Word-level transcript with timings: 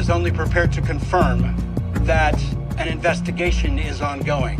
is 0.00 0.08
only 0.08 0.32
prepared 0.32 0.72
to 0.72 0.80
confirm 0.80 1.54
that 2.06 2.42
an 2.78 2.88
investigation 2.88 3.78
is 3.78 4.00
ongoing. 4.00 4.56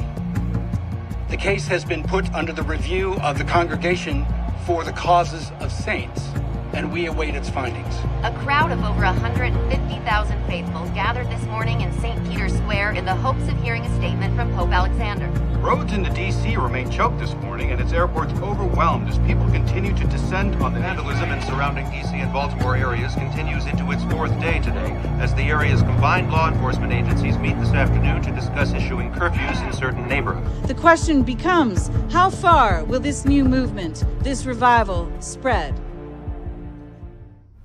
The 1.30 1.36
case 1.38 1.66
has 1.66 1.82
been 1.82 2.02
put 2.02 2.30
under 2.34 2.52
the 2.52 2.62
review 2.62 3.14
of 3.20 3.38
the 3.38 3.44
Congregation 3.44 4.26
for 4.66 4.84
the 4.84 4.92
Causes 4.92 5.50
of 5.60 5.72
Saints, 5.72 6.28
and 6.74 6.92
we 6.92 7.06
await 7.06 7.34
its 7.34 7.48
findings. 7.48 7.94
A 8.22 8.36
crowd 8.44 8.70
of 8.70 8.84
over 8.84 9.00
150,000 9.00 10.46
faithful 10.46 10.86
gathered 10.90 11.30
this 11.30 11.42
morning 11.46 11.80
in 11.80 11.90
St. 12.00 12.22
Peter's 12.28 12.52
Square 12.52 12.92
in 12.92 13.06
the 13.06 13.14
hopes 13.14 13.48
of 13.48 13.58
hearing 13.62 13.86
a 13.86 13.96
statement 13.96 14.36
from 14.36 14.54
Pope 14.54 14.68
Alexander. 14.68 15.28
Roads 15.60 15.92
into 15.92 16.08
D.C. 16.14 16.56
remain 16.56 16.90
choked 16.90 17.18
this 17.18 17.34
morning, 17.34 17.70
and 17.70 17.78
its 17.78 17.92
airport's 17.92 18.32
overwhelmed 18.40 19.06
as 19.10 19.18
people 19.18 19.46
continue 19.50 19.94
to 19.94 20.04
descend 20.06 20.54
on 20.62 20.72
the 20.72 20.80
vandalism 20.80 21.30
in 21.30 21.42
surrounding 21.42 21.84
D.C. 21.90 22.16
and 22.16 22.32
Baltimore 22.32 22.76
areas 22.76 23.14
continues 23.14 23.66
into 23.66 23.92
its 23.92 24.02
fourth 24.04 24.30
day 24.40 24.58
today, 24.60 24.90
as 25.20 25.34
the 25.34 25.42
area's 25.42 25.82
combined 25.82 26.30
law 26.32 26.48
enforcement 26.48 26.94
agencies 26.94 27.36
meet 27.36 27.60
this 27.60 27.74
afternoon 27.74 28.22
to 28.22 28.30
discuss 28.30 28.72
issuing 28.72 29.12
curfews 29.12 29.62
in 29.62 29.70
certain 29.74 30.08
neighborhoods. 30.08 30.66
The 30.66 30.74
question 30.74 31.22
becomes 31.22 31.90
how 32.10 32.30
far 32.30 32.82
will 32.84 33.00
this 33.00 33.26
new 33.26 33.44
movement, 33.44 34.02
this 34.20 34.46
revival, 34.46 35.12
spread? 35.20 35.78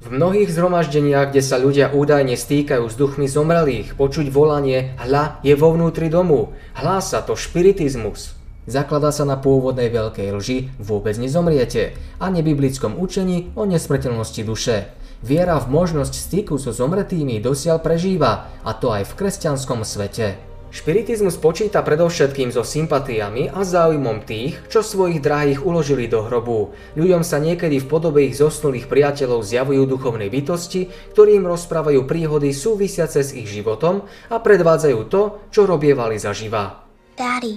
V 0.06 0.14
mnohých 0.14 0.53
zhromaždeniach, 0.53 1.34
kde 1.34 1.42
sa 1.42 1.58
ľudia 1.58 1.89
údajne 1.89 2.38
stýkajú 2.38 2.86
s 2.86 2.94
duchmi 2.94 3.25
zomrelých, 3.25 3.98
počuť 3.98 4.30
volanie 4.30 4.94
Hľa 5.02 5.42
je 5.42 5.58
vo 5.58 5.73
vnútri 5.73 6.14
domu. 6.14 6.53
Hlása 6.78 7.25
to 7.25 7.34
špiritizmus. 7.34 8.38
Zakladá 8.70 9.09
sa 9.09 9.25
na 9.25 9.34
pôvodnej 9.34 9.89
veľkej 9.89 10.30
lži 10.38 10.70
vôbec 10.78 11.17
nezomriete 11.17 11.97
a 12.22 12.30
nebiblickom 12.30 13.02
učení 13.02 13.50
o 13.58 13.66
nesmrteľnosti 13.66 14.45
duše. 14.45 14.94
Viera 15.25 15.58
v 15.58 15.73
možnosť 15.73 16.14
styku 16.14 16.62
so 16.62 16.69
zomretými 16.69 17.42
dosiaľ 17.42 17.81
prežíva, 17.81 18.53
a 18.62 18.78
to 18.78 18.94
aj 18.94 19.09
v 19.09 19.16
kresťanskom 19.17 19.81
svete. 19.81 20.55
Špiritizmus 20.76 21.40
počíta 21.40 21.80
predovšetkým 21.80 22.52
so 22.52 22.59
sympatiami 22.59 23.48
a 23.48 23.64
záujmom 23.64 24.28
tých, 24.28 24.59
čo 24.68 24.84
svojich 24.84 25.23
drahých 25.23 25.64
uložili 25.64 26.12
do 26.12 26.28
hrobu. 26.28 26.76
Ľuďom 27.00 27.23
sa 27.23 27.40
niekedy 27.40 27.80
v 27.80 27.88
podobe 27.88 28.28
ich 28.28 28.36
zosnulých 28.36 28.92
priateľov 28.92 29.40
zjavujú 29.48 29.88
duchovné 29.88 30.28
bytosti, 30.28 30.92
ktorým 31.16 31.48
rozprávajú 31.48 32.03
príhody 32.03 32.52
súvisiace 32.52 33.23
s 33.23 33.31
ich 33.31 33.48
životom 33.48 34.03
a 34.28 34.36
predvádzajú 34.36 35.00
to, 35.08 35.48
čo 35.48 35.64
robievali 35.64 36.20
zaživa. 36.20 36.84
Daddy, 37.16 37.56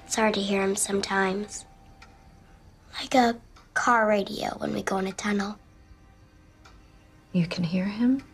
it's 0.00 0.16
hard 0.16 0.32
to 0.32 0.40
hear 0.40 0.64
him 0.64 0.72
sometimes. 0.72 1.68
Like 2.96 3.12
a 3.12 3.36
car 3.76 4.08
radio 4.08 4.56
when 4.56 4.72
we 4.72 4.80
go 4.80 4.96
in 4.96 5.04
a 5.04 5.12
tunnel. 5.12 5.60
You 7.36 7.44
can 7.44 7.60
hear 7.60 7.84
him? 7.84 8.24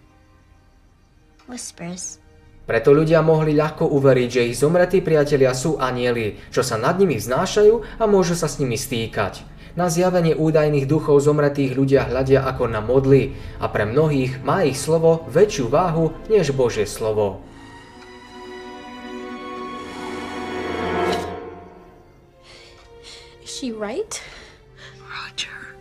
Whispers. 1.51 2.23
Preto 2.69 2.93
ľudia 2.93 3.25
mohli 3.25 3.57
ľahko 3.57 3.89
uveriť, 3.97 4.29
že 4.29 4.47
ich 4.53 4.61
zomretí 4.61 5.01
priatelia 5.01 5.57
sú 5.57 5.81
anieli, 5.81 6.37
čo 6.53 6.61
sa 6.61 6.77
nad 6.77 7.01
nimi 7.01 7.17
vznášajú 7.17 7.97
a 7.97 8.05
môžu 8.05 8.37
sa 8.37 8.45
s 8.45 8.61
nimi 8.61 8.77
stýkať. 8.77 9.41
Na 9.73 9.89
zjavenie 9.89 10.37
údajných 10.37 10.85
duchov 10.85 11.25
zomretých 11.25 11.73
ľudia 11.73 12.13
hľadia 12.13 12.45
ako 12.45 12.69
na 12.69 12.85
modly 12.85 13.33
a 13.57 13.73
pre 13.73 13.89
mnohých 13.89 14.45
má 14.45 14.69
ich 14.69 14.77
slovo 14.77 15.25
väčšiu 15.33 15.73
váhu 15.73 16.13
než 16.29 16.53
Božie 16.53 16.85
slovo. 16.85 17.41
Is 23.41 23.49
she 23.49 23.73
right? 23.73 24.21
Roger. 25.09 25.73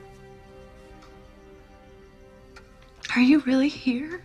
Are 3.12 3.26
you 3.28 3.44
really 3.44 3.68
here? 3.68 4.24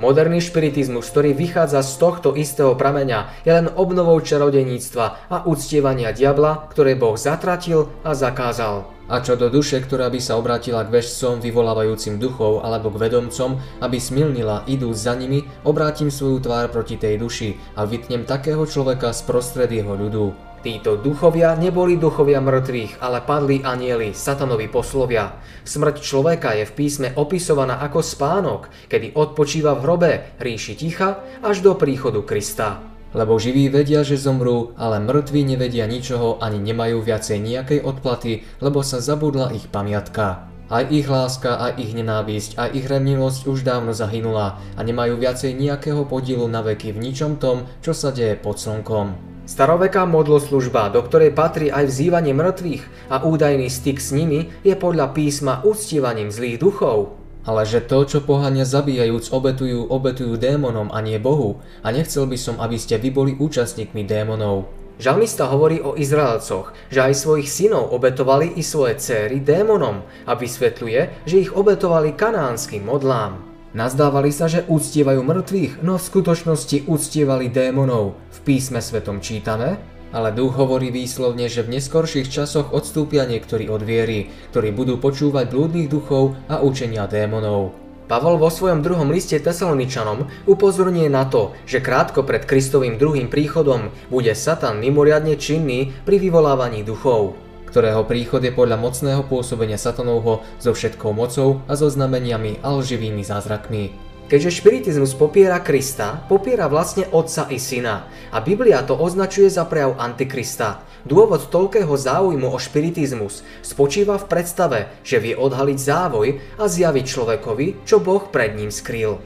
Moderný 0.00 0.40
špiritizmus, 0.40 1.12
ktorý 1.12 1.36
vychádza 1.36 1.84
z 1.84 2.00
tohto 2.00 2.32
istého 2.32 2.72
prameňa, 2.72 3.44
je 3.44 3.52
len 3.52 3.68
obnovou 3.76 4.16
čarodejníctva 4.16 5.28
a 5.28 5.44
uctievania 5.44 6.16
diabla, 6.16 6.72
ktoré 6.72 6.96
Boh 6.96 7.20
zatratil 7.20 7.92
a 8.00 8.16
zakázal. 8.16 8.88
A 9.12 9.20
čo 9.20 9.36
do 9.36 9.52
duše, 9.52 9.76
ktorá 9.84 10.08
by 10.08 10.16
sa 10.16 10.40
obrátila 10.40 10.88
k 10.88 11.04
vežcom 11.04 11.44
vyvolávajúcim 11.44 12.16
duchov 12.16 12.64
alebo 12.64 12.88
k 12.88 13.10
vedomcom, 13.10 13.60
aby 13.84 14.00
smilnila 14.00 14.64
idúc 14.64 14.96
za 14.96 15.12
nimi, 15.12 15.44
obrátim 15.68 16.08
svoju 16.08 16.48
tvár 16.48 16.72
proti 16.72 16.96
tej 16.96 17.20
duši 17.20 17.60
a 17.76 17.84
vytnem 17.84 18.24
takého 18.24 18.64
človeka 18.64 19.12
sprostred 19.12 19.68
jeho 19.68 19.92
ľudu. 19.92 20.49
Títo 20.60 21.00
duchovia 21.00 21.56
neboli 21.56 21.96
duchovia 21.96 22.36
mŕtvych, 22.36 23.00
ale 23.00 23.24
padli 23.24 23.64
anieli, 23.64 24.12
satanovi 24.12 24.68
poslovia. 24.68 25.40
Smrť 25.64 26.04
človeka 26.04 26.52
je 26.52 26.68
v 26.68 26.76
písme 26.76 27.08
opisovaná 27.16 27.80
ako 27.80 28.04
spánok, 28.04 28.68
kedy 28.92 29.16
odpočíva 29.16 29.72
v 29.72 29.82
hrobe, 29.88 30.12
ríši 30.36 30.76
ticha 30.76 31.24
až 31.40 31.64
do 31.64 31.72
príchodu 31.80 32.20
Krista. 32.28 32.84
Lebo 33.16 33.40
živí 33.40 33.72
vedia, 33.72 34.04
že 34.04 34.20
zomrú, 34.20 34.76
ale 34.76 35.00
mŕtvi 35.00 35.48
nevedia 35.48 35.88
ničoho 35.88 36.44
ani 36.44 36.60
nemajú 36.60 37.00
viacej 37.08 37.40
nejakej 37.40 37.80
odplaty, 37.80 38.44
lebo 38.60 38.84
sa 38.84 39.00
zabudla 39.00 39.56
ich 39.56 39.64
pamiatka. 39.72 40.44
Aj 40.68 40.84
ich 40.92 41.08
láska, 41.08 41.56
aj 41.56 41.80
ich 41.80 41.96
nenávisť, 41.96 42.60
aj 42.60 42.68
ich 42.76 42.84
revnivosť 42.84 43.48
už 43.48 43.64
dávno 43.64 43.96
zahynula 43.96 44.60
a 44.76 44.80
nemajú 44.84 45.16
viacej 45.16 45.56
nejakého 45.56 46.04
podielu 46.04 46.44
na 46.52 46.60
veky 46.60 46.92
v 46.92 47.00
ničom 47.10 47.40
tom, 47.40 47.64
čo 47.80 47.96
sa 47.96 48.12
deje 48.12 48.36
pod 48.36 48.60
slnkom. 48.60 49.39
Staroveká 49.50 50.06
modloslužba, 50.06 50.94
do 50.94 51.02
ktorej 51.02 51.34
patrí 51.34 51.74
aj 51.74 51.90
vzývanie 51.90 52.30
mŕtvych 52.30 53.10
a 53.10 53.26
údajný 53.26 53.66
styk 53.66 53.98
s 53.98 54.14
nimi, 54.14 54.46
je 54.62 54.78
podľa 54.78 55.10
písma 55.10 55.66
uctívaním 55.66 56.30
zlých 56.30 56.62
duchov. 56.62 57.18
Ale 57.42 57.66
že 57.66 57.82
to, 57.82 58.06
čo 58.06 58.22
pohania 58.22 58.62
zabíjajúc 58.62 59.34
obetujú, 59.34 59.90
obetujú 59.90 60.38
démonom 60.38 60.94
a 60.94 61.02
nie 61.02 61.18
Bohu. 61.18 61.58
A 61.82 61.90
nechcel 61.90 62.30
by 62.30 62.38
som, 62.38 62.62
aby 62.62 62.78
ste 62.78 63.02
vy 63.02 63.10
boli 63.10 63.34
účastníkmi 63.34 64.06
démonov. 64.06 64.70
Žalmista 65.02 65.50
hovorí 65.50 65.82
o 65.82 65.98
Izraelcoch, 65.98 66.70
že 66.86 67.10
aj 67.10 67.18
svojich 67.18 67.50
synov 67.50 67.90
obetovali 67.90 68.54
i 68.54 68.62
svoje 68.62 69.02
céry 69.02 69.42
démonom 69.42 70.06
a 70.30 70.38
vysvetľuje, 70.38 71.26
že 71.26 71.42
ich 71.42 71.50
obetovali 71.50 72.14
kanánskym 72.14 72.86
modlám. 72.86 73.49
Nazdávali 73.70 74.34
sa, 74.34 74.50
že 74.50 74.66
uctievajú 74.66 75.22
mŕtvych, 75.22 75.86
no 75.86 75.94
v 75.94 76.02
skutočnosti 76.02 76.90
uctievali 76.90 77.46
démonov. 77.46 78.18
V 78.34 78.38
písme 78.42 78.82
svetom 78.82 79.22
čítame, 79.22 79.78
ale 80.10 80.34
duch 80.34 80.58
hovorí 80.58 80.90
výslovne, 80.90 81.46
že 81.46 81.62
v 81.62 81.78
neskorších 81.78 82.26
časoch 82.26 82.74
odstúpia 82.74 83.30
niektorí 83.30 83.70
od 83.70 83.86
viery, 83.86 84.26
ktorí 84.50 84.74
budú 84.74 84.98
počúvať 84.98 85.54
blúdnych 85.54 85.86
duchov 85.86 86.34
a 86.50 86.58
učenia 86.66 87.06
démonov. 87.06 87.70
Pavol 88.10 88.42
vo 88.42 88.50
svojom 88.50 88.82
druhom 88.82 89.06
liste 89.06 89.38
Tesaloničanom 89.38 90.50
upozorňuje 90.50 91.06
na 91.06 91.30
to, 91.30 91.54
že 91.62 91.78
krátko 91.78 92.26
pred 92.26 92.42
Kristovým 92.42 92.98
druhým 92.98 93.30
príchodom 93.30 93.94
bude 94.10 94.34
Satan 94.34 94.82
mimoriadne 94.82 95.38
činný 95.38 95.94
pri 96.02 96.18
vyvolávaní 96.18 96.82
duchov 96.82 97.49
ktorého 97.70 98.02
príchod 98.04 98.42
je 98.42 98.50
podľa 98.50 98.76
mocného 98.76 99.22
pôsobenia 99.30 99.78
satanovho 99.78 100.42
so 100.58 100.74
všetkou 100.74 101.14
mocou 101.14 101.62
a 101.70 101.78
so 101.78 101.86
znameniami 101.86 102.58
a 102.60 102.74
lživými 102.74 103.22
zázrakmi. 103.22 104.10
Keďže 104.30 104.62
špiritizmus 104.62 105.18
popiera 105.18 105.58
Krista, 105.58 106.22
popiera 106.30 106.70
vlastne 106.70 107.02
Otca 107.10 107.50
i 107.50 107.58
Syna 107.58 108.06
a 108.30 108.38
Biblia 108.38 108.78
to 108.86 108.94
označuje 108.94 109.50
za 109.50 109.66
prejav 109.66 109.98
Antikrista. 109.98 110.86
Dôvod 111.02 111.50
toľkého 111.50 111.90
záujmu 111.90 112.46
o 112.46 112.54
špiritizmus 112.54 113.42
spočíva 113.58 114.22
v 114.22 114.28
predstave, 114.30 114.78
že 115.02 115.18
vie 115.18 115.34
odhaliť 115.34 115.78
závoj 115.82 116.38
a 116.62 116.70
zjaviť 116.70 117.04
človekovi, 117.10 117.82
čo 117.82 117.98
Boh 117.98 118.22
pred 118.30 118.54
ním 118.54 118.70
skrýl. 118.70 119.18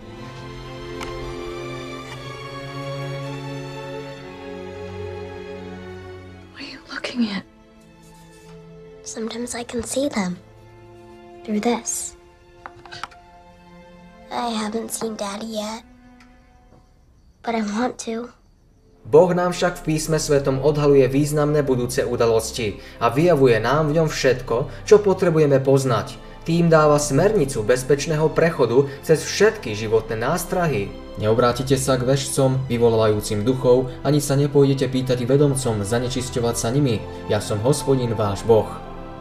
What 6.57 6.65
are 6.65 6.65
you 6.65 6.81
looking 6.89 7.29
at? 7.29 7.54
Sometimes 9.15 9.55
I 9.55 9.63
can 9.63 9.87
see 9.87 10.11
them 10.11 10.35
through 11.47 11.63
this. 11.63 12.19
I 14.27 14.51
haven't 14.51 14.91
seen 14.91 15.15
Daddy 15.15 15.63
yet, 15.63 15.87
but 17.47 17.55
I 17.55 17.63
want 17.63 17.95
to. 18.11 18.35
Boh 19.07 19.31
nám 19.31 19.55
však 19.55 19.79
v 19.79 19.95
písme 19.95 20.19
svetom 20.19 20.59
odhaluje 20.59 21.07
významné 21.07 21.63
budúce 21.63 22.03
udalosti 22.03 22.83
a 22.99 23.07
vyjavuje 23.07 23.63
nám 23.63 23.95
v 23.95 24.03
ňom 24.03 24.11
všetko, 24.11 24.83
čo 24.83 24.99
potrebujeme 24.99 25.63
poznať. 25.63 26.19
Tým 26.43 26.67
dáva 26.67 26.99
smernicu 26.99 27.63
bezpečného 27.63 28.35
prechodu 28.35 28.91
cez 29.07 29.23
všetky 29.23 29.79
životné 29.79 30.19
nástrahy. 30.19 30.91
Neobrátite 31.23 31.79
sa 31.79 31.95
k 31.95 32.03
vešcom, 32.03 32.67
vyvolávajúcim 32.67 33.47
duchov, 33.47 33.95
ani 34.03 34.19
sa 34.19 34.35
nepôjdete 34.35 34.91
pýtať 34.91 35.23
vedomcom 35.23 35.87
zanečisťovať 35.87 36.55
sa 36.59 36.75
nimi. 36.75 36.99
Ja 37.31 37.39
som 37.39 37.63
hospodin 37.63 38.11
váš 38.19 38.43
Boh. 38.43 38.67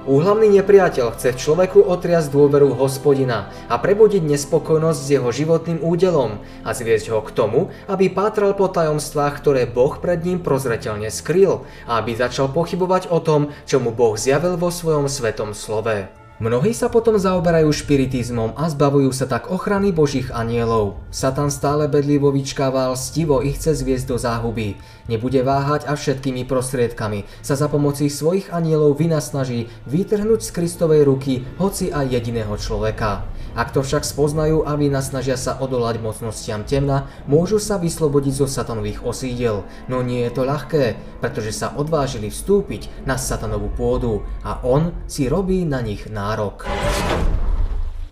Úhlavný 0.04 0.52
nepriateľ 0.60 1.16
chce 1.16 1.32
v 1.32 1.40
človeku 1.40 1.80
otriasť 1.80 2.28
dôveru 2.28 2.76
hospodina 2.76 3.48
a 3.72 3.80
prebudiť 3.80 4.20
nespokojnosť 4.20 5.00
s 5.00 5.12
jeho 5.16 5.32
životným 5.32 5.80
údelom 5.80 6.44
a 6.68 6.76
zviesť 6.76 7.16
ho 7.16 7.24
k 7.24 7.32
tomu, 7.32 7.72
aby 7.88 8.12
pátral 8.12 8.52
po 8.52 8.68
tajomstvách, 8.68 9.40
ktoré 9.40 9.64
Boh 9.64 9.96
pred 9.96 10.20
ním 10.28 10.44
prozreteľne 10.44 11.08
skryl 11.08 11.64
a 11.88 12.04
aby 12.04 12.20
začal 12.20 12.52
pochybovať 12.52 13.08
o 13.16 13.24
tom, 13.24 13.56
čo 13.64 13.80
mu 13.80 13.96
Boh 13.96 14.20
zjavil 14.20 14.60
vo 14.60 14.68
svojom 14.68 15.08
svetom 15.08 15.56
slove. 15.56 16.12
Mnohí 16.44 16.76
sa 16.76 16.92
potom 16.92 17.16
zaoberajú 17.16 17.72
špiritizmom 17.72 18.60
a 18.60 18.68
zbavujú 18.68 19.16
sa 19.16 19.24
tak 19.24 19.48
ochrany 19.48 19.96
božích 19.96 20.28
anielov. 20.34 21.00
Satan 21.08 21.48
stále 21.48 21.88
bedlivo 21.88 22.34
vyčkával, 22.36 23.00
stivo 23.00 23.40
ich 23.40 23.56
chce 23.56 23.80
zviesť 23.80 24.12
do 24.12 24.18
záhuby. 24.20 24.76
Nebude 25.12 25.44
váhať 25.44 25.84
a 25.84 26.00
všetkými 26.00 26.48
prostriedkami 26.48 27.28
sa 27.44 27.60
za 27.60 27.68
pomoci 27.68 28.08
svojich 28.08 28.56
anielov 28.56 28.96
vynasnaží 28.96 29.68
vytrhnúť 29.84 30.40
z 30.40 30.50
Kristovej 30.56 31.04
ruky 31.04 31.44
hoci 31.60 31.92
aj 31.92 32.08
jediného 32.08 32.56
človeka. 32.56 33.28
Ak 33.54 33.76
to 33.76 33.86
však 33.86 34.02
spoznajú 34.02 34.66
a 34.66 34.74
vynasnažia 34.80 35.38
sa 35.38 35.60
odolať 35.60 36.02
mocnostiam 36.02 36.66
temna, 36.66 37.06
môžu 37.30 37.62
sa 37.62 37.78
vyslobodiť 37.78 38.34
zo 38.34 38.48
satanových 38.48 39.06
osídel. 39.06 39.68
No 39.92 40.02
nie 40.02 40.26
je 40.26 40.32
to 40.34 40.48
ľahké, 40.48 40.98
pretože 41.20 41.52
sa 41.52 41.76
odvážili 41.76 42.32
vstúpiť 42.32 43.06
na 43.06 43.20
satanovú 43.20 43.70
pôdu 43.76 44.26
a 44.42 44.64
on 44.66 44.96
si 45.06 45.30
robí 45.30 45.68
na 45.68 45.86
nich 45.86 46.08
nárok. 46.10 46.66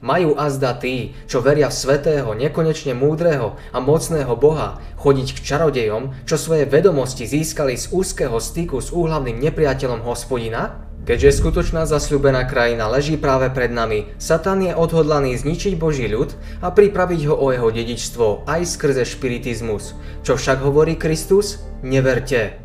Majú 0.02 0.34
azda 0.34 0.74
tí, 0.82 1.14
čo 1.30 1.46
veria 1.46 1.70
v 1.70 1.78
svetého, 1.78 2.34
nekonečne 2.34 2.98
múdreho 2.98 3.54
a 3.70 3.78
mocného 3.78 4.34
Boha, 4.34 4.82
chodiť 4.98 5.38
k 5.38 5.46
čarodejom, 5.46 6.26
čo 6.26 6.42
svoje 6.42 6.66
vedomosti 6.66 7.30
získali 7.30 7.78
z 7.78 7.94
úzkeho 7.94 8.34
styku 8.42 8.82
s 8.82 8.90
úhlavným 8.90 9.38
nepriateľom 9.38 10.02
hospodina? 10.02 10.90
Keďže 11.06 11.42
skutočná 11.42 11.86
zasľúbená 11.86 12.46
krajina 12.46 12.90
leží 12.90 13.18
práve 13.18 13.50
pred 13.54 13.70
nami, 13.70 14.10
Satan 14.22 14.66
je 14.66 14.74
odhodlaný 14.74 15.38
zničiť 15.38 15.78
Boží 15.78 16.10
ľud 16.10 16.34
a 16.66 16.74
pripraviť 16.74 17.22
ho 17.30 17.38
o 17.38 17.54
jeho 17.54 17.70
dedičstvo 17.70 18.50
aj 18.50 18.62
skrze 18.66 19.06
špiritizmus. 19.06 19.98
Čo 20.26 20.38
však 20.38 20.62
hovorí 20.62 20.98
Kristus? 20.98 21.62
Neverte. 21.86 22.58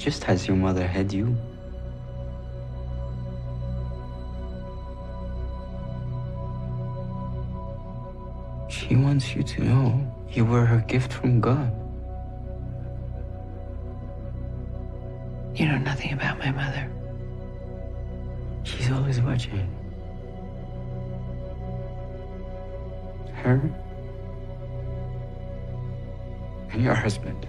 Just 0.00 0.28
as 0.28 0.48
your 0.48 0.56
mother 0.56 0.84
had 0.84 1.12
you. 1.12 1.36
She 8.86 8.96
wants 8.96 9.34
you 9.34 9.42
to 9.42 9.64
know 9.64 10.14
you 10.28 10.44
were 10.44 10.66
her 10.66 10.80
gift 10.80 11.10
from 11.10 11.40
God. 11.40 11.72
You 15.56 15.68
know 15.68 15.78
nothing 15.78 16.12
about 16.12 16.38
my 16.38 16.50
mother. 16.50 16.90
She's 18.62 18.90
always 18.90 19.22
watching. 19.22 19.66
Her 23.36 23.58
and 26.70 26.82
your 26.82 26.94
husband. 26.94 27.48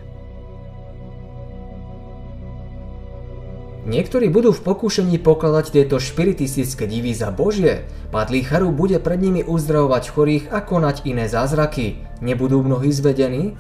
Niektorí 3.89 4.29
budú 4.29 4.53
v 4.53 4.61
pokúšení 4.61 5.17
pokladať 5.17 5.73
tieto 5.73 5.97
špiritistické 5.97 6.85
divy 6.85 7.17
za 7.17 7.33
Božie. 7.33 7.89
Padlý 8.13 8.45
charu 8.45 8.71
bude 8.71 9.01
pred 9.01 9.17
nimi 9.17 9.41
uzdravovať 9.41 10.05
chorých 10.13 10.45
a 10.53 10.61
konať 10.61 11.09
iné 11.09 11.27
zázraky. 11.27 12.05
Nebudú 12.21 12.61
mnohí 12.61 12.93
zvedení? 12.93 13.57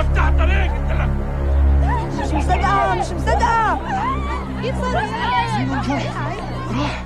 افتح 0.00 0.28
الطريق 0.28 0.72
انت 0.74 0.83
لا 0.83 0.83
مش 2.35 2.43
مصدقة 2.43 2.95
مش 2.95 3.11
مصدقة. 3.11 3.79
إيه 4.63 4.73
صار 4.81 4.95
روح. 6.75 7.04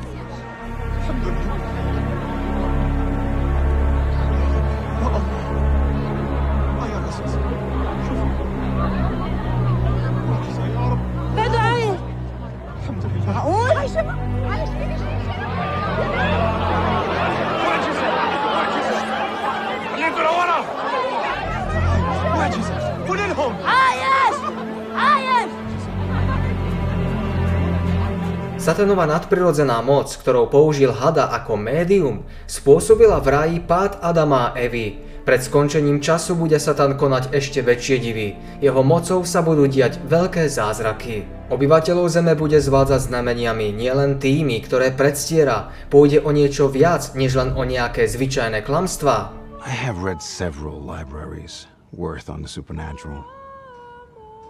Satanova 28.69 29.09
nadprirodzená 29.09 29.81
moc, 29.81 30.13
ktorou 30.13 30.45
použil 30.45 30.93
hada 30.93 31.25
ako 31.33 31.57
médium, 31.57 32.21
spôsobila 32.45 33.17
v 33.17 33.27
ráji 33.33 33.57
pád 33.65 33.97
Adama 33.97 34.53
a 34.53 34.61
Evy. 34.61 35.01
Pred 35.25 35.41
skončením 35.41 35.97
času 35.97 36.37
bude 36.37 36.53
Satan 36.61 36.93
konať 36.93 37.33
ešte 37.33 37.65
väčšie 37.65 37.97
divy. 37.97 38.37
Jeho 38.61 38.85
mocou 38.85 39.25
sa 39.25 39.41
budú 39.41 39.65
diať 39.65 39.97
veľké 40.05 40.45
zázraky. 40.45 41.25
Obyvateľov 41.49 42.13
Zeme 42.13 42.37
bude 42.37 42.61
zvádzať 42.61 43.09
znameniami 43.09 43.73
nielen 43.73 44.21
tými, 44.21 44.61
ktoré 44.61 44.93
predstiera. 44.93 45.73
Pôjde 45.89 46.21
o 46.21 46.29
niečo 46.29 46.69
viac, 46.69 47.17
než 47.17 47.41
len 47.41 47.57
o 47.57 47.65
nejaké 47.65 48.05
zvyčajné 48.05 48.61
klamstvá. 48.69 49.33
I 49.65 49.73
have 49.73 50.05
read 50.05 50.21
several 50.21 50.77
libraries 50.77 51.65
worth 51.89 52.29
on 52.29 52.45
the 52.45 52.51
supernatural. 52.51 53.25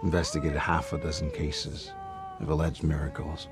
Investigated 0.04 0.60
half 0.60 0.92
a 0.92 1.00
dozen 1.00 1.32
cases 1.32 1.88
of 2.44 2.52
alleged 2.52 2.84
miracles. 2.84 3.48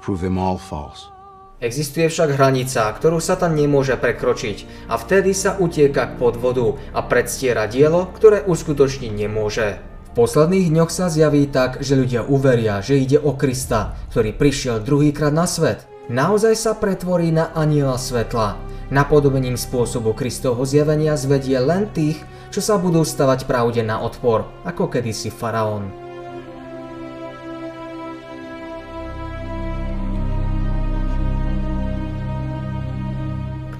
Prove 0.00 0.24
them 0.24 0.40
all 0.40 0.56
false. 0.56 1.12
Existuje 1.60 2.08
však 2.08 2.40
hranica, 2.40 2.88
ktorú 2.88 3.20
Satan 3.20 3.52
nemôže 3.52 3.92
prekročiť 4.00 4.88
a 4.88 4.96
vtedy 4.96 5.36
sa 5.36 5.60
utieka 5.60 6.08
k 6.08 6.16
podvodu 6.16 6.80
a 6.96 7.04
predstiera 7.04 7.68
dielo, 7.68 8.08
ktoré 8.16 8.40
uskutočniť 8.48 9.12
nemôže. 9.12 9.76
V 10.10 10.24
posledných 10.24 10.72
dňoch 10.72 10.88
sa 10.88 11.12
zjaví 11.12 11.44
tak, 11.52 11.84
že 11.84 12.00
ľudia 12.00 12.24
uveria, 12.24 12.80
že 12.80 12.96
ide 12.96 13.20
o 13.20 13.36
Krista, 13.36 13.92
ktorý 14.08 14.32
prišiel 14.34 14.80
druhýkrát 14.80 15.36
na 15.36 15.44
svet. 15.44 15.84
Naozaj 16.08 16.54
sa 16.56 16.72
pretvorí 16.74 17.28
na 17.30 17.52
aniela 17.52 18.00
svetla. 18.00 18.56
Napodobením 18.90 19.54
spôsobu 19.54 20.16
Kristovho 20.16 20.66
zjavenia 20.66 21.14
zvedie 21.14 21.60
len 21.60 21.86
tých, 21.94 22.18
čo 22.50 22.58
sa 22.58 22.80
budú 22.80 23.06
stavať 23.06 23.46
pravde 23.46 23.86
na 23.86 24.02
odpor, 24.02 24.48
ako 24.66 24.90
kedysi 24.90 25.30
faraón. 25.30 26.09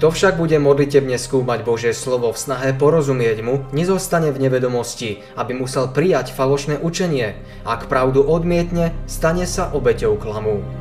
Kto 0.01 0.09
však 0.09 0.41
bude 0.41 0.57
modlitebne 0.57 1.13
skúmať 1.13 1.61
Božie 1.61 1.93
slovo 1.93 2.33
v 2.33 2.41
snahe 2.41 2.73
porozumieť 2.73 3.45
mu, 3.45 3.61
nezostane 3.69 4.33
v 4.33 4.49
nevedomosti, 4.49 5.21
aby 5.37 5.53
musel 5.53 5.93
prijať 5.93 6.33
falošné 6.33 6.81
učenie. 6.81 7.37
Ak 7.69 7.85
pravdu 7.85 8.25
odmietne, 8.25 8.97
stane 9.05 9.45
sa 9.45 9.69
obeťou 9.69 10.17
klamu. 10.17 10.80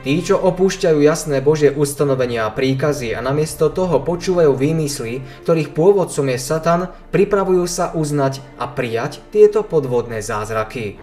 Tí, 0.00 0.16
čo 0.24 0.40
opúšťajú 0.40 0.96
jasné 1.04 1.44
Božie 1.44 1.68
ustanovenia 1.68 2.48
a 2.48 2.54
príkazy 2.56 3.12
a 3.12 3.20
namiesto 3.20 3.68
toho 3.68 4.00
počúvajú 4.00 4.56
výmysly, 4.56 5.20
ktorých 5.44 5.76
pôvodcom 5.76 6.24
je 6.32 6.38
Satan, 6.40 6.88
pripravujú 7.12 7.68
sa 7.68 7.92
uznať 7.92 8.40
a 8.56 8.64
prijať 8.64 9.20
tieto 9.28 9.60
podvodné 9.60 10.24
zázraky. 10.24 10.96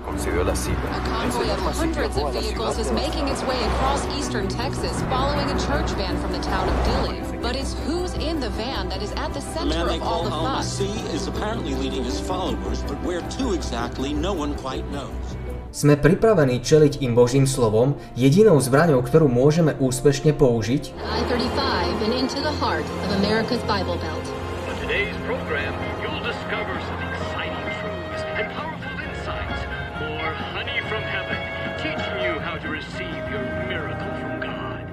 But 7.37 7.53
it's 7.53 7.77
who's 7.85 8.17
in 8.17 8.41
the 8.41 8.49
van 8.57 8.89
that 8.89 9.05
is 9.05 9.13
at 9.13 9.29
the 9.29 9.45
center 9.53 9.85
of 9.85 10.01
all 10.01 10.25
the 10.25 10.33
fuss. 10.33 10.81
Is 11.13 11.29
apparently 11.29 11.77
leading 11.77 12.01
his 12.01 12.17
followers, 12.17 12.81
but 12.89 12.97
where 13.05 13.21
to 13.21 13.53
exactly, 13.53 14.09
no 14.09 14.33
one 14.33 14.57
quite 14.57 14.89
knows. 14.89 15.36
Sme 15.67 15.99
pripravení 15.99 16.63
čeliť 16.63 17.03
im 17.03 17.11
Božím 17.11 17.43
slovom, 17.43 17.99
jedinou 18.15 18.55
zbraňou, 18.63 19.03
ktorú 19.03 19.27
môžeme 19.27 19.75
úspešne 19.75 20.31
použiť? 20.31 20.95
I-35 20.95 22.07
and 22.07 22.13
into 22.15 22.39
the 22.39 22.55
heart 22.63 22.87
of 23.03 23.09
America's 23.19 23.59
Bible 23.67 23.99
Belt. 23.99 24.23
On 24.71 24.75
today's 24.79 25.11
program, 25.27 25.75
you'll 25.99 26.23
discover 26.23 26.71
some 26.87 27.01
exciting 27.03 27.67
truths 27.83 28.23
and 28.39 28.47
powerful 28.55 28.95
insights. 28.95 29.59
More 29.99 30.31
honey 30.55 30.79
from 30.87 31.03
heaven, 31.03 31.35
teaching 31.83 32.15
you 32.23 32.39
how 32.39 32.55
to 32.63 32.67
receive 32.71 33.19
your 33.27 33.43
miracle 33.67 34.13
from 34.23 34.39
God. 34.39 34.87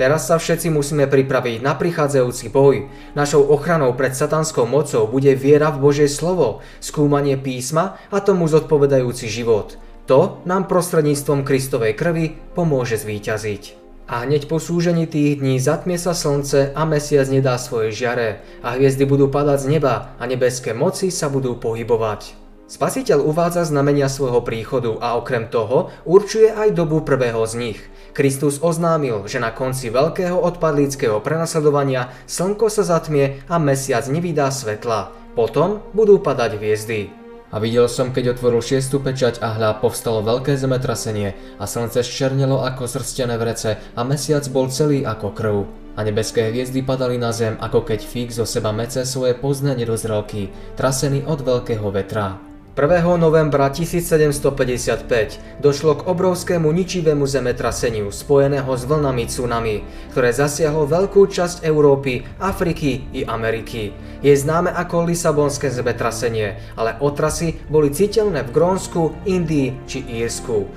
Teraz 0.00 0.32
sa 0.32 0.40
všetci 0.40 0.72
musíme 0.72 1.04
pripraviť 1.08 1.60
na 1.60 1.76
prichádzajúci 1.76 2.48
boj. 2.48 2.88
Našou 3.12 3.44
ochranou 3.52 3.92
pred 3.92 4.16
satanskou 4.16 4.64
mocou 4.64 5.04
bude 5.04 5.36
viera 5.36 5.68
v 5.68 5.80
Božie 5.80 6.08
slovo, 6.08 6.64
skúmanie 6.80 7.36
písma 7.36 8.00
a 8.08 8.24
tomu 8.24 8.48
zodpovedajúci 8.48 9.28
život. 9.28 9.76
To 10.06 10.38
nám 10.46 10.70
prostredníctvom 10.70 11.42
Kristovej 11.42 11.98
krvi 11.98 12.38
pomôže 12.54 12.94
zvíťaziť. 12.94 13.62
A 14.06 14.22
hneď 14.22 14.46
po 14.46 14.62
súžení 14.62 15.10
tých 15.10 15.42
dní 15.42 15.58
zatmie 15.58 15.98
sa 15.98 16.14
slnce 16.14 16.70
a 16.78 16.82
mesiac 16.86 17.26
nedá 17.26 17.58
svoje 17.58 17.90
žiare 17.90 18.38
a 18.62 18.78
hviezdy 18.78 19.02
budú 19.02 19.26
padať 19.26 19.66
z 19.66 19.70
neba 19.78 20.14
a 20.14 20.22
nebeské 20.30 20.70
moci 20.70 21.10
sa 21.10 21.26
budú 21.26 21.58
pohybovať. 21.58 22.38
Spasiteľ 22.70 23.18
uvádza 23.18 23.66
znamenia 23.66 24.06
svojho 24.06 24.46
príchodu 24.46 24.94
a 25.02 25.18
okrem 25.18 25.50
toho 25.50 25.90
určuje 26.06 26.54
aj 26.54 26.78
dobu 26.78 27.02
prvého 27.02 27.42
z 27.42 27.54
nich. 27.58 27.78
Kristus 28.14 28.62
oznámil, 28.62 29.26
že 29.26 29.42
na 29.42 29.50
konci 29.50 29.90
veľkého 29.90 30.38
odpadlíckého 30.38 31.18
prenasledovania 31.18 32.14
slnko 32.30 32.70
sa 32.70 32.86
zatmie 32.86 33.42
a 33.50 33.58
mesiac 33.58 34.06
nevydá 34.06 34.54
svetla. 34.54 35.10
Potom 35.34 35.82
budú 35.90 36.22
padať 36.22 36.62
hviezdy. 36.62 37.25
A 37.54 37.62
videl 37.62 37.86
som, 37.86 38.10
keď 38.10 38.34
otvoril 38.34 38.58
šiestu 38.58 38.98
pečať 38.98 39.38
a 39.38 39.54
hľa 39.54 39.78
povstalo 39.78 40.24
veľké 40.26 40.58
zemetrasenie 40.58 41.38
a 41.62 41.64
slnce 41.64 42.02
ščernelo 42.02 42.66
ako 42.66 42.90
zrstené 42.90 43.38
vrece 43.38 43.78
a 43.94 44.00
mesiac 44.02 44.42
bol 44.50 44.66
celý 44.66 45.06
ako 45.06 45.30
krv. 45.30 45.56
A 45.96 46.04
nebeské 46.04 46.52
hviezdy 46.52 46.84
padali 46.84 47.16
na 47.16 47.32
zem, 47.32 47.56
ako 47.56 47.86
keď 47.86 48.00
fík 48.04 48.28
zo 48.34 48.44
seba 48.44 48.74
mece 48.74 49.06
svoje 49.08 49.32
pozné 49.38 49.78
nedozrelky, 49.78 50.52
trasený 50.76 51.24
od 51.24 51.40
veľkého 51.40 51.88
vetra. 51.88 52.55
1. 52.76 53.16
novembra 53.16 53.72
1755 53.72 55.64
došlo 55.64 55.96
k 55.96 56.12
obrovskému 56.12 56.68
ničivému 56.68 57.24
zemetraseniu 57.24 58.12
spojeného 58.12 58.68
s 58.68 58.84
vlnami 58.84 59.24
tsunami, 59.24 59.76
ktoré 60.12 60.28
zasiahlo 60.36 60.84
veľkú 60.84 61.24
časť 61.24 61.64
Európy, 61.64 62.28
Afriky 62.36 63.08
i 63.16 63.24
Ameriky. 63.24 63.96
Je 64.20 64.36
známe 64.36 64.68
ako 64.76 65.08
Lisabonské 65.08 65.72
zemetrasenie, 65.72 66.60
ale 66.76 67.00
otrasy 67.00 67.56
boli 67.72 67.88
citeľné 67.88 68.44
v 68.44 68.52
Grónsku, 68.52 69.24
Indii 69.24 69.72
či 69.88 70.04
Írsku. 70.04 70.68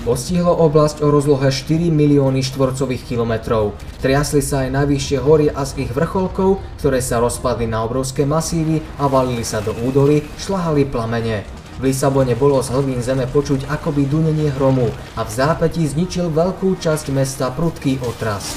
Postihlo 0.00 0.56
oblasť 0.56 1.04
o 1.04 1.12
rozlohe 1.12 1.52
4 1.52 1.92
milióny 1.92 2.40
štvorcových 2.40 3.04
kilometrov. 3.04 3.76
Triasli 4.00 4.40
sa 4.40 4.64
aj 4.64 4.72
najvyššie 4.72 5.18
hory 5.20 5.52
a 5.52 5.60
z 5.68 5.84
ich 5.84 5.92
vrcholkov, 5.92 6.56
ktoré 6.80 7.04
sa 7.04 7.20
rozpadli 7.20 7.68
na 7.68 7.84
obrovské 7.84 8.24
masívy 8.24 8.80
a 8.96 9.12
valili 9.12 9.44
sa 9.44 9.60
do 9.60 9.76
údoly, 9.76 10.24
šlahali 10.40 10.88
plamene. 10.88 11.44
V 11.76 11.92
Lisabone 11.92 12.32
bolo 12.32 12.64
z 12.64 12.72
hlvín 12.72 13.04
zeme 13.04 13.28
počuť 13.28 13.68
akoby 13.68 14.08
dunenie 14.08 14.48
hromu 14.56 14.88
a 15.20 15.24
v 15.24 15.30
zápätí 15.36 15.84
zničil 15.84 16.32
veľkú 16.32 16.80
časť 16.80 17.12
mesta 17.12 17.52
prudký 17.52 18.00
otras. 18.00 18.56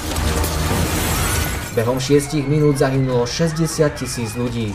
Behom 1.76 2.00
6 2.00 2.40
minút 2.48 2.80
zahynulo 2.80 3.28
60 3.28 3.68
tisíc 4.00 4.32
ľudí. 4.32 4.72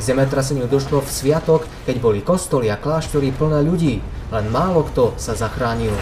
K 0.00 0.16
zemetraseniu 0.16 0.64
došlo 0.64 1.04
v 1.04 1.12
sviatok, 1.12 1.68
keď 1.84 1.96
boli 2.00 2.24
kostoly 2.24 2.72
a 2.72 2.80
kláštory 2.80 3.36
plné 3.36 3.60
ľudí 3.60 4.00
len 4.32 4.48
málo 4.48 4.88
kto 4.88 5.12
sa 5.20 5.36
zachránil. 5.36 5.92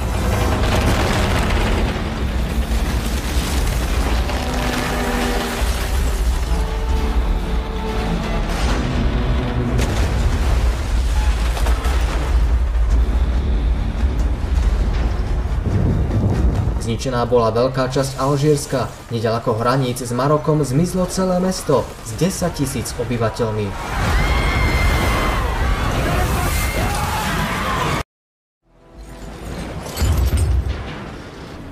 Zničená 16.99 17.31
bola 17.31 17.55
veľká 17.55 17.95
časť 17.95 18.19
Alžírska, 18.19 18.91
nedaleko 19.15 19.55
hraníc 19.55 20.03
s 20.03 20.11
Marokom 20.11 20.67
zmizlo 20.67 21.07
celé 21.07 21.39
mesto 21.39 21.87
s 22.03 22.11
10 22.19 22.51
tisíc 22.59 22.91
obyvateľmi. 22.99 23.71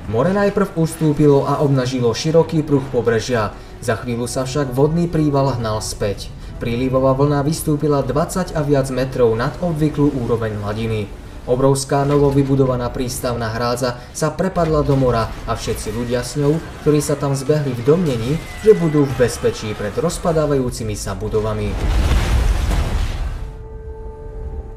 More 0.06 0.30
najprv 0.30 0.78
ustúpilo 0.78 1.42
a 1.42 1.58
obnažilo 1.58 2.14
široký 2.14 2.62
pruh 2.62 2.86
pobrežia, 2.94 3.50
za 3.82 3.98
chvíľu 3.98 4.30
sa 4.30 4.46
však 4.46 4.70
vodný 4.78 5.10
príval 5.10 5.58
hnal 5.58 5.82
späť. 5.82 6.30
Prílivová 6.62 7.18
vlna 7.18 7.42
vystúpila 7.42 8.06
20 8.06 8.54
a 8.54 8.62
viac 8.62 8.86
metrov 8.94 9.34
nad 9.34 9.58
obvyklú 9.58 10.06
úroveň 10.22 10.54
hladiny. 10.62 11.25
Obrovská 11.46 12.02
novo 12.02 12.34
vybudovaná 12.34 12.90
prístavná 12.90 13.54
hrádza 13.54 14.02
sa 14.10 14.34
prepadla 14.34 14.82
do 14.82 14.98
mora 14.98 15.30
a 15.46 15.54
všetci 15.54 15.94
ľudia 15.94 16.26
s 16.26 16.34
ňou, 16.34 16.58
ktorí 16.82 16.98
sa 16.98 17.14
tam 17.14 17.38
zbehli 17.38 17.70
v 17.70 17.86
domnení, 17.86 18.34
že 18.66 18.74
budú 18.74 19.06
v 19.06 19.14
bezpečí 19.14 19.70
pred 19.78 19.94
rozpadávajúcimi 19.94 20.98
sa 20.98 21.14
budovami. 21.14 21.70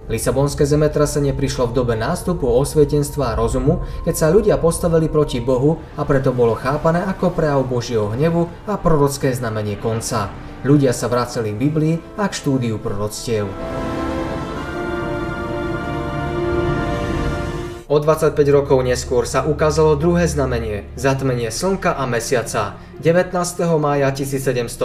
Lisabonské 0.09 0.65
zemetrasenie 0.65 1.37
prišlo 1.37 1.69
v 1.69 1.85
dobe 1.85 1.93
nástupu 1.93 2.49
osvietenstva 2.49 3.33
a 3.33 3.37
rozumu, 3.37 3.85
keď 4.05 4.15
sa 4.17 4.33
ľudia 4.33 4.57
postavili 4.57 5.05
proti 5.05 5.37
Bohu 5.37 5.77
a 5.97 6.05
preto 6.05 6.33
bolo 6.33 6.57
chápané 6.57 7.05
ako 7.05 7.33
prejav 7.33 7.61
Božieho 7.65 8.09
hnevu 8.13 8.49
a 8.65 8.77
prorocké 8.77 9.33
znamenie 9.33 9.77
konca. 9.77 10.33
Ľudia 10.65 10.97
sa 10.97 11.09
vraceli 11.09 11.53
k 11.53 11.61
Biblii 11.61 11.95
a 12.17 12.25
k 12.25 12.33
štúdiu 12.33 12.81
proroctiev. 12.81 13.45
O 17.89 17.97
25 17.97 18.37
rokov 18.53 18.85
neskôr 18.85 19.25
sa 19.25 19.49
ukázalo 19.49 19.97
druhé 19.97 20.29
znamenie, 20.29 20.85
zatmenie 20.93 21.49
slnka 21.49 21.97
a 21.97 22.05
mesiaca. 22.05 22.77
19. 23.01 23.33
mája 23.81 24.13
1780 24.13 24.77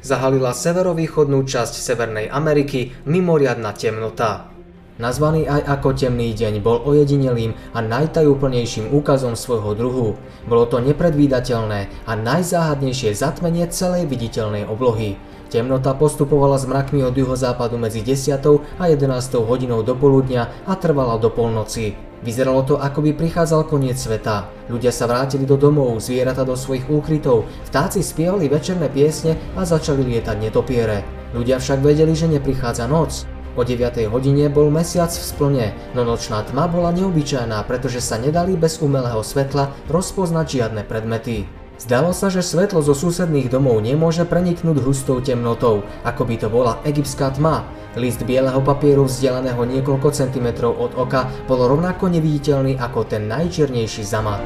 zahalila 0.00 0.56
severovýchodnú 0.56 1.44
časť 1.44 1.74
Severnej 1.76 2.32
Ameriky 2.32 2.96
mimoriadna 3.04 3.76
temnota. 3.76 4.48
Nazvaný 4.96 5.52
aj 5.52 5.68
ako 5.68 5.88
temný 6.00 6.32
deň 6.32 6.64
bol 6.64 6.80
ojedinelým 6.80 7.52
a 7.76 7.84
najtajúplnejším 7.84 8.88
úkazom 8.88 9.36
svojho 9.36 9.76
druhu. 9.76 10.16
Bolo 10.48 10.64
to 10.64 10.80
nepredvídateľné 10.80 12.08
a 12.08 12.12
najzáhadnejšie 12.16 13.12
zatmenie 13.12 13.68
celej 13.68 14.08
viditeľnej 14.08 14.64
oblohy. 14.64 15.20
Temnota 15.48 15.96
postupovala 15.96 16.60
s 16.60 16.68
mrakmi 16.68 17.00
od 17.00 17.16
juhozápadu 17.16 17.80
medzi 17.80 18.04
10. 18.04 18.36
a 18.76 18.84
11. 18.84 19.00
hodinou 19.40 19.80
do 19.80 19.96
poludnia 19.96 20.52
a 20.68 20.76
trvala 20.76 21.16
do 21.16 21.32
polnoci. 21.32 21.96
Vyzeralo 22.20 22.68
to, 22.68 22.76
ako 22.76 23.00
by 23.00 23.16
prichádzal 23.16 23.64
koniec 23.64 23.96
sveta. 23.96 24.44
Ľudia 24.68 24.92
sa 24.92 25.08
vrátili 25.08 25.48
do 25.48 25.56
domov, 25.56 26.04
zvieratá 26.04 26.44
do 26.44 26.52
svojich 26.52 26.84
úkrytov, 26.92 27.48
vtáci 27.64 28.04
spievali 28.04 28.44
večerné 28.52 28.92
piesne 28.92 29.40
a 29.56 29.64
začali 29.64 30.04
lietať 30.04 30.36
netopiere. 30.36 31.08
Ľudia 31.32 31.56
však 31.56 31.80
vedeli, 31.80 32.12
že 32.12 32.28
neprichádza 32.28 32.84
noc. 32.84 33.24
O 33.56 33.64
9. 33.64 34.04
hodine 34.12 34.52
bol 34.52 34.68
mesiac 34.68 35.08
v 35.08 35.24
splne, 35.24 35.66
no 35.96 36.04
nočná 36.04 36.44
tma 36.44 36.68
bola 36.68 36.92
neobyčajná, 36.92 37.64
pretože 37.64 38.04
sa 38.04 38.20
nedali 38.20 38.52
bez 38.52 38.84
umelého 38.84 39.24
svetla 39.24 39.72
rozpoznať 39.88 40.46
žiadne 40.46 40.82
predmety. 40.84 41.48
Zdalo 41.78 42.10
sa, 42.10 42.26
že 42.26 42.42
svetlo 42.42 42.82
zo 42.82 42.90
susedných 42.90 43.54
domov 43.54 43.78
nemôže 43.78 44.26
preniknúť 44.26 44.82
hustou 44.82 45.22
temnotou, 45.22 45.86
ako 46.02 46.22
by 46.26 46.34
to 46.34 46.50
bola 46.50 46.82
egyptská 46.82 47.30
tma. 47.38 47.62
List 47.94 48.26
bieleho 48.26 48.58
papieru 48.58 49.06
vzdialeného 49.06 49.62
niekoľko 49.62 50.10
centimetrov 50.10 50.74
od 50.74 50.98
oka 50.98 51.30
bol 51.46 51.62
rovnako 51.70 52.10
neviditeľný 52.10 52.82
ako 52.82 53.06
ten 53.06 53.30
najčiernejší 53.30 54.02
zamat. 54.02 54.42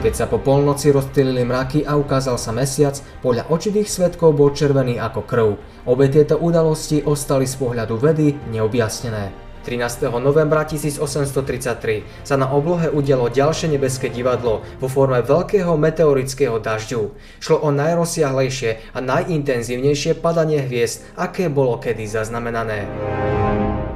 Keď 0.00 0.12
sa 0.12 0.28
po 0.28 0.40
polnoci 0.40 0.92
rozptýlili 0.92 1.44
mraky 1.44 1.88
a 1.88 1.96
ukázal 1.96 2.36
sa 2.36 2.52
mesiac, 2.52 2.96
podľa 3.24 3.48
očitých 3.52 3.88
svetkov 3.88 4.36
bol 4.36 4.52
červený 4.52 5.00
ako 5.00 5.20
krv. 5.24 5.48
Obe 5.88 6.08
tieto 6.12 6.36
udalosti 6.36 7.00
ostali 7.04 7.48
z 7.48 7.56
pohľadu 7.56 7.96
vedy 7.96 8.36
neobjasnené. 8.48 9.49
13. 9.62 10.08
novembra 10.18 10.64
1833 10.64 12.24
sa 12.24 12.34
na 12.40 12.48
oblohe 12.48 12.88
udialo 12.88 13.28
ďalšie 13.28 13.68
nebeské 13.68 14.08
divadlo 14.08 14.64
vo 14.80 14.88
forme 14.88 15.20
veľkého 15.20 15.76
meteorického 15.76 16.56
dažďu. 16.56 17.12
Šlo 17.38 17.56
o 17.60 17.68
najrozsiahlejšie 17.68 18.96
a 18.96 18.98
najintenzívnejšie 19.04 20.16
padanie 20.16 20.64
hviezd, 20.64 21.04
aké 21.20 21.52
bolo 21.52 21.76
kedy 21.76 22.08
zaznamenané. 22.08 22.88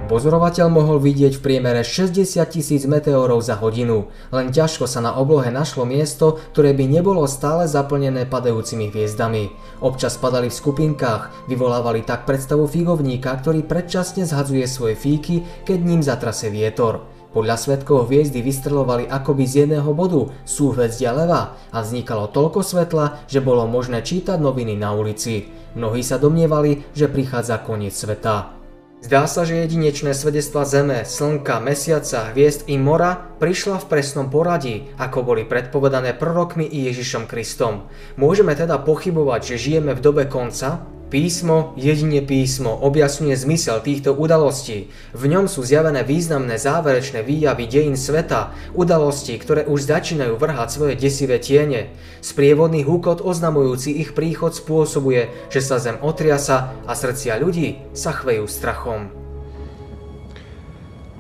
Pozorovateľ 0.05 0.69
mohol 0.69 1.01
vidieť 1.01 1.41
v 1.41 1.45
priemere 1.45 1.81
60 1.81 2.37
tisíc 2.53 2.85
meteorov 2.85 3.41
za 3.41 3.57
hodinu, 3.57 4.13
len 4.37 4.53
ťažko 4.53 4.85
sa 4.85 5.01
na 5.01 5.17
oblohe 5.17 5.49
našlo 5.49 5.89
miesto, 5.89 6.37
ktoré 6.53 6.77
by 6.77 6.85
nebolo 6.85 7.25
stále 7.25 7.65
zaplnené 7.65 8.29
padajúcimi 8.29 8.93
hviezdami. 8.93 9.49
Občas 9.81 10.21
padali 10.21 10.53
v 10.53 10.59
skupinkách, 10.61 11.49
vyvolávali 11.49 12.05
tak 12.05 12.29
predstavu 12.29 12.69
figovníka, 12.69 13.33
ktorý 13.33 13.65
predčasne 13.65 14.29
zhadzuje 14.29 14.69
svoje 14.69 14.93
fíky, 14.93 15.41
keď 15.65 15.79
ním 15.81 16.05
zatrase 16.05 16.53
vietor. 16.53 17.09
Podľa 17.33 17.57
svetkov 17.57 18.13
hviezdy 18.13 18.45
vystrelovali 18.45 19.09
akoby 19.09 19.45
z 19.49 19.55
jedného 19.65 19.89
bodu, 19.97 20.29
súhvezdia 20.45 21.17
leva 21.17 21.57
a 21.73 21.81
vznikalo 21.81 22.29
toľko 22.29 22.61
svetla, 22.61 23.25
že 23.25 23.41
bolo 23.41 23.65
možné 23.65 24.05
čítať 24.05 24.37
noviny 24.37 24.77
na 24.77 24.93
ulici. 24.93 25.49
Mnohí 25.75 26.05
sa 26.05 26.21
domnievali, 26.21 26.93
že 26.93 27.09
prichádza 27.09 27.65
koniec 27.65 27.97
sveta. 27.97 28.64
Zdá 29.05 29.29
sa, 29.29 29.45
že 29.45 29.61
jedinečné 29.61 30.17
svedectva 30.17 30.65
Zeme, 30.65 31.05
Slnka, 31.05 31.61
Mesiaca, 31.61 32.33
hviezd 32.33 32.65
i 32.73 32.81
mora 32.81 33.37
prišla 33.37 33.85
v 33.85 33.89
presnom 33.93 34.33
poradí, 34.33 34.89
ako 34.97 35.21
boli 35.21 35.45
predpovedané 35.45 36.17
prorokmi 36.17 36.65
i 36.65 36.89
Ježišom 36.89 37.29
Kristom. 37.29 37.85
Môžeme 38.17 38.57
teda 38.57 38.81
pochybovať, 38.81 39.41
že 39.45 39.61
žijeme 39.61 39.93
v 39.93 40.01
dobe 40.01 40.25
konca? 40.25 40.89
Písmo, 41.13 41.77
jedine 41.77 42.25
písmo, 42.25 42.73
objasňuje 42.81 43.37
zmysel 43.37 43.85
týchto 43.85 44.17
udalostí. 44.17 44.89
V 45.13 45.25
ňom 45.29 45.47
sú 45.47 45.61
zjavené 45.61 46.01
významné 46.01 46.57
záverečné 46.57 47.21
výjavy 47.21 47.69
dejín 47.69 47.95
sveta, 47.95 48.57
udalosti, 48.73 49.37
ktoré 49.37 49.69
už 49.69 49.85
začínajú 49.85 50.41
vrhať 50.41 50.69
svoje 50.73 50.95
desivé 50.97 51.37
tiene. 51.39 51.93
Sprievodný 52.25 52.83
húkot 52.89 53.21
oznamujúci 53.21 53.95
ich 54.01 54.17
príchod 54.17 54.57
spôsobuje, 54.57 55.29
že 55.53 55.61
sa 55.61 55.77
zem 55.77 56.01
otriasa 56.01 56.73
a 56.89 56.93
srdcia 56.97 57.37
ľudí 57.37 57.85
sa 57.93 58.17
chvejú 58.17 58.49
strachom. 58.49 59.13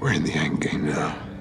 We're 0.00 0.16
in 0.16 0.24
the 0.24 0.36
end 0.36 0.60
game 0.64 0.88
now. 0.88 1.33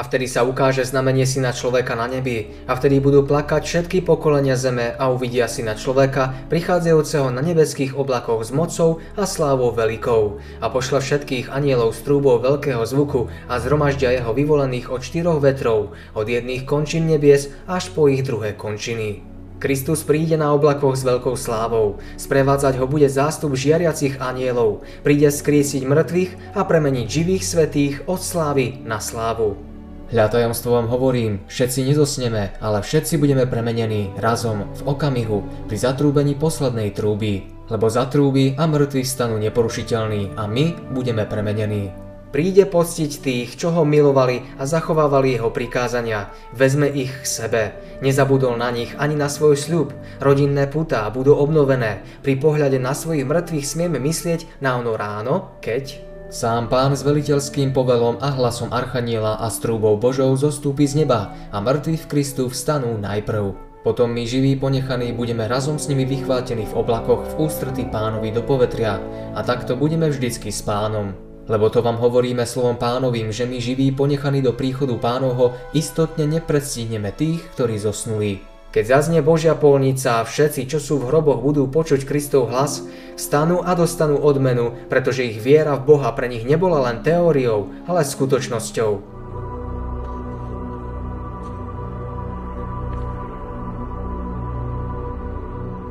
A 0.00 0.08
vtedy 0.08 0.32
sa 0.32 0.48
ukáže 0.48 0.80
znamenie 0.80 1.28
syna 1.28 1.52
človeka 1.52 1.92
na 1.92 2.08
nebi. 2.08 2.56
A 2.64 2.72
vtedy 2.72 3.04
budú 3.04 3.20
plakať 3.20 3.68
všetky 3.68 4.00
pokolenia 4.00 4.56
zeme 4.56 4.96
a 4.96 5.12
uvidia 5.12 5.44
syna 5.44 5.76
človeka, 5.76 6.32
prichádzajúceho 6.48 7.28
na 7.28 7.44
nebeských 7.44 7.92
oblakoch 7.92 8.40
s 8.40 8.48
mocou 8.48 9.04
a 9.20 9.28
slávou 9.28 9.76
veľkou. 9.76 10.40
A 10.64 10.66
pošle 10.72 11.04
všetkých 11.04 11.52
anielov 11.52 11.92
s 11.92 12.00
trúbou 12.00 12.40
veľkého 12.40 12.80
zvuku 12.80 13.28
a 13.44 13.60
zhromaždia 13.60 14.16
jeho 14.16 14.32
vyvolených 14.32 14.88
od 14.88 15.04
štyroch 15.04 15.44
vetrov, 15.44 15.92
od 16.16 16.24
jedných 16.24 16.64
končín 16.64 17.04
nebies 17.04 17.52
až 17.68 17.92
po 17.92 18.08
ich 18.08 18.24
druhé 18.24 18.56
končiny. 18.56 19.20
Kristus 19.60 20.00
príde 20.00 20.40
na 20.40 20.56
oblakoch 20.56 20.96
s 20.96 21.04
veľkou 21.04 21.36
slávou. 21.36 22.00
Sprevádzať 22.16 22.80
ho 22.80 22.88
bude 22.88 23.12
zástup 23.12 23.52
žiariacich 23.52 24.16
anielov. 24.16 24.80
Príde 25.04 25.28
skriesiť 25.28 25.84
mŕtvych 25.84 26.56
a 26.56 26.64
premeniť 26.64 27.04
živých 27.04 27.44
svetých 27.44 27.94
od 28.08 28.24
slávy 28.24 28.80
na 28.88 28.96
slávu. 28.96 29.69
Hľa 30.10 30.26
tajomstvo 30.26 30.74
vám 30.74 30.90
hovorím, 30.90 31.46
všetci 31.46 31.86
nezosneme, 31.86 32.58
ale 32.58 32.82
všetci 32.82 33.14
budeme 33.14 33.46
premenení 33.46 34.10
razom, 34.18 34.66
v 34.82 34.82
okamihu, 34.90 35.70
pri 35.70 35.76
zatrúbení 35.78 36.34
poslednej 36.34 36.90
trúby. 36.90 37.46
Lebo 37.70 37.86
zatrúby 37.86 38.58
a 38.58 38.66
mŕtvi 38.66 39.06
stanú 39.06 39.38
neporušiteľní 39.38 40.34
a 40.34 40.50
my 40.50 40.90
budeme 40.90 41.22
premenení. 41.30 41.94
Príde 42.34 42.66
poctiť 42.66 43.22
tých, 43.22 43.48
čo 43.54 43.70
ho 43.70 43.86
milovali 43.86 44.42
a 44.58 44.66
zachovávali 44.66 45.38
jeho 45.38 45.54
prikázania. 45.54 46.34
Vezme 46.58 46.90
ich 46.90 47.14
k 47.14 47.26
sebe. 47.26 47.62
Nezabudol 48.02 48.58
na 48.58 48.74
nich 48.74 48.90
ani 48.98 49.14
na 49.14 49.30
svoj 49.30 49.54
sľub. 49.54 49.94
Rodinné 50.18 50.66
putá 50.66 51.06
budú 51.14 51.38
obnovené. 51.38 52.02
Pri 52.26 52.34
pohľade 52.34 52.82
na 52.82 52.98
svojich 52.98 53.22
mŕtvych 53.22 53.66
smieme 53.66 54.02
myslieť 54.02 54.58
na 54.58 54.74
ono 54.74 54.98
ráno, 54.98 55.54
keď 55.62 56.09
Sám 56.30 56.70
pán 56.70 56.94
s 56.94 57.02
veliteľským 57.02 57.74
povelom 57.74 58.14
a 58.22 58.30
hlasom 58.30 58.70
Archaniela 58.70 59.42
a 59.42 59.50
strúbou 59.50 59.98
Božou 59.98 60.30
zostúpi 60.38 60.86
z 60.86 61.02
neba 61.02 61.34
a 61.50 61.58
mŕtvi 61.58 61.98
v 61.98 62.06
Kristu 62.06 62.46
vstanú 62.46 62.94
najprv. 63.02 63.50
Potom 63.82 64.14
my 64.14 64.22
živí 64.22 64.54
ponechaní 64.54 65.10
budeme 65.10 65.50
razom 65.50 65.74
s 65.74 65.90
nimi 65.90 66.06
vychvátení 66.06 66.70
v 66.70 66.76
oblakoch 66.78 67.34
v 67.34 67.50
ústretí 67.50 67.82
pánovi 67.82 68.30
do 68.30 68.46
povetria 68.46 69.02
a 69.34 69.42
takto 69.42 69.74
budeme 69.74 70.06
vždycky 70.06 70.54
s 70.54 70.62
pánom. 70.62 71.18
Lebo 71.50 71.66
to 71.66 71.82
vám 71.82 71.98
hovoríme 71.98 72.46
slovom 72.46 72.78
pánovým, 72.78 73.34
že 73.34 73.42
my 73.42 73.58
živí 73.58 73.90
ponechaní 73.90 74.38
do 74.38 74.54
príchodu 74.54 74.94
pánovho 75.02 75.58
istotne 75.74 76.30
nepredstihneme 76.30 77.10
tých, 77.10 77.42
ktorí 77.58 77.74
zosnuli. 77.82 78.49
Keď 78.70 78.86
zaznie 78.86 79.18
Božia 79.18 79.58
polnica 79.58 80.22
všetci, 80.22 80.70
čo 80.70 80.78
sú 80.78 81.02
v 81.02 81.10
hroboch, 81.10 81.42
budú 81.42 81.66
počuť 81.66 82.06
Kristov 82.06 82.54
hlas, 82.54 82.86
stanú 83.18 83.66
a 83.66 83.74
dostanú 83.74 84.14
odmenu, 84.22 84.78
pretože 84.86 85.26
ich 85.26 85.42
viera 85.42 85.74
v 85.74 85.90
Boha 85.90 86.14
pre 86.14 86.30
nich 86.30 86.46
nebola 86.46 86.86
len 86.86 87.02
teóriou, 87.02 87.66
ale 87.90 88.06
skutočnosťou. 88.06 89.18